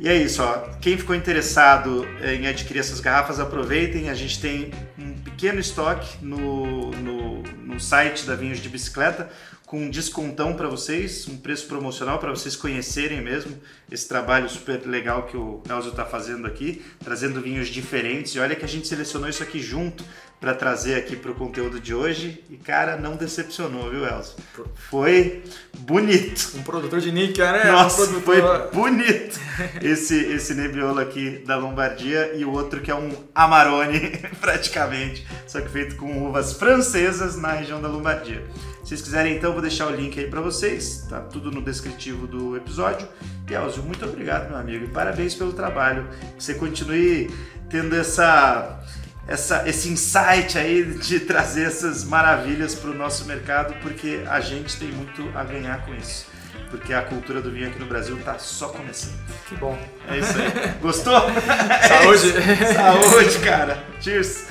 E 0.00 0.08
é 0.08 0.14
isso, 0.14 0.42
ó. 0.42 0.68
Quem 0.80 0.96
ficou 0.96 1.14
interessado 1.14 2.06
em 2.22 2.46
adquirir 2.46 2.78
essas 2.78 3.00
garrafas, 3.00 3.40
aproveitem. 3.40 4.08
A 4.10 4.14
gente 4.14 4.40
tem 4.40 4.70
um 4.96 5.12
pequeno 5.14 5.58
estoque 5.58 6.24
no, 6.24 6.92
no, 6.92 7.42
no 7.42 7.80
site 7.80 8.24
da 8.24 8.36
Vinhos 8.36 8.60
de 8.60 8.68
Bicicleta 8.68 9.28
com 9.68 9.82
um 9.82 9.90
descontão 9.90 10.54
para 10.54 10.66
vocês, 10.66 11.28
um 11.28 11.36
preço 11.36 11.66
promocional 11.66 12.18
para 12.18 12.30
vocês 12.30 12.56
conhecerem 12.56 13.20
mesmo 13.20 13.54
esse 13.92 14.08
trabalho 14.08 14.48
super 14.48 14.80
legal 14.86 15.24
que 15.24 15.36
o 15.36 15.62
Nelson 15.68 15.90
está 15.90 16.06
fazendo 16.06 16.46
aqui, 16.46 16.82
trazendo 17.04 17.40
vinhos 17.42 17.68
diferentes. 17.68 18.34
E 18.34 18.40
olha 18.40 18.56
que 18.56 18.64
a 18.64 18.68
gente 18.68 18.88
selecionou 18.88 19.28
isso 19.28 19.42
aqui 19.42 19.60
junto 19.60 20.02
para 20.40 20.54
trazer 20.54 20.94
aqui 20.94 21.16
para 21.16 21.32
o 21.32 21.34
conteúdo 21.34 21.80
de 21.80 21.94
hoje 21.94 22.42
e 22.48 22.56
cara 22.56 22.96
não 22.96 23.16
decepcionou, 23.16 23.90
viu, 23.90 24.06
Elcio? 24.06 24.36
Foi 24.74 25.42
bonito. 25.80 26.56
Um 26.56 26.62
produtor 26.62 27.00
de 27.00 27.12
níquel, 27.12 27.52
né? 27.52 27.64
Nossa, 27.64 28.02
um 28.04 28.22
foi 28.22 28.40
bonito 28.72 29.38
esse 29.82 30.14
esse 30.14 30.54
Nebbiolo 30.54 31.00
aqui 31.00 31.42
da 31.44 31.56
Lombardia 31.56 32.34
e 32.36 32.44
o 32.44 32.52
outro 32.52 32.80
que 32.80 32.90
é 32.90 32.94
um 32.94 33.10
Amarone 33.34 34.12
praticamente, 34.40 35.26
só 35.46 35.60
que 35.60 35.68
feito 35.68 35.96
com 35.96 36.26
uvas 36.26 36.54
francesas 36.54 37.36
na 37.36 37.52
região 37.52 37.82
da 37.82 37.88
Lombardia. 37.88 38.42
Se 38.88 38.96
vocês 38.96 39.02
quiserem, 39.02 39.36
então, 39.36 39.52
vou 39.52 39.60
deixar 39.60 39.86
o 39.86 39.94
link 39.94 40.18
aí 40.18 40.28
para 40.28 40.40
vocês, 40.40 41.04
tá 41.10 41.20
tudo 41.20 41.50
no 41.50 41.60
descritivo 41.60 42.26
do 42.26 42.56
episódio. 42.56 43.06
E 43.46 43.52
Elcio, 43.52 43.82
muito 43.82 44.02
obrigado, 44.06 44.48
meu 44.48 44.56
amigo, 44.56 44.86
e 44.86 44.88
parabéns 44.88 45.34
pelo 45.34 45.52
trabalho. 45.52 46.08
Que 46.38 46.42
você 46.42 46.54
continue 46.54 47.30
tendo 47.68 47.94
essa, 47.94 48.80
essa, 49.26 49.68
esse 49.68 49.90
insight 49.90 50.56
aí 50.56 50.84
de 50.84 51.20
trazer 51.20 51.64
essas 51.64 52.02
maravilhas 52.02 52.74
para 52.74 52.88
o 52.88 52.94
nosso 52.94 53.26
mercado, 53.26 53.74
porque 53.82 54.22
a 54.26 54.40
gente 54.40 54.78
tem 54.78 54.88
muito 54.90 55.36
a 55.36 55.44
ganhar 55.44 55.84
com 55.84 55.94
isso. 55.94 56.24
Porque 56.70 56.94
a 56.94 57.02
cultura 57.02 57.42
do 57.42 57.50
vinho 57.50 57.68
aqui 57.68 57.78
no 57.78 57.84
Brasil 57.84 58.16
está 58.16 58.38
só 58.38 58.68
começando. 58.68 59.18
Que 59.50 59.54
bom. 59.56 59.78
É 60.08 60.16
isso 60.16 60.32
aí. 60.32 60.80
Gostou? 60.80 61.12
Saúde! 61.86 62.32
É 62.38 62.72
Saúde, 62.72 63.38
cara. 63.40 63.84
Cheers! 64.00 64.46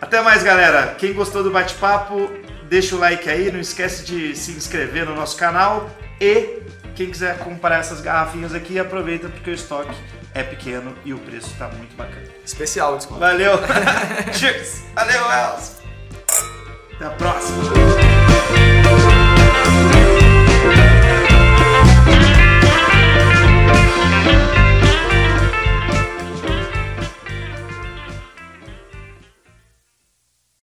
Até 0.00 0.20
mais, 0.20 0.42
galera. 0.42 0.96
Quem 0.98 1.12
gostou 1.12 1.44
do 1.44 1.52
bate-papo, 1.52 2.30
deixa 2.68 2.96
o 2.96 2.98
like 2.98 3.28
aí, 3.28 3.50
não 3.50 3.60
esquece 3.60 4.04
de 4.04 4.36
se 4.36 4.52
inscrever 4.52 5.06
no 5.06 5.14
nosso 5.14 5.36
canal 5.36 5.90
e 6.20 6.60
quem 6.94 7.10
quiser 7.10 7.38
comprar 7.38 7.78
essas 7.78 8.00
garrafinhas 8.00 8.54
aqui, 8.54 8.78
aproveita 8.78 9.28
porque 9.28 9.50
o 9.50 9.54
estoque 9.54 9.94
é 10.34 10.42
pequeno 10.42 10.94
e 11.04 11.12
o 11.12 11.18
preço 11.18 11.48
está 11.48 11.68
muito 11.68 11.94
bacana. 11.96 12.26
Especial 12.44 12.96
desconto. 12.96 13.20
Valeu! 13.20 13.52
Cheers! 14.32 14.82
Valeu, 14.94 15.22
Elcio! 15.30 15.76
Até 16.94 17.04
a 17.06 17.10
próxima! 17.10 17.62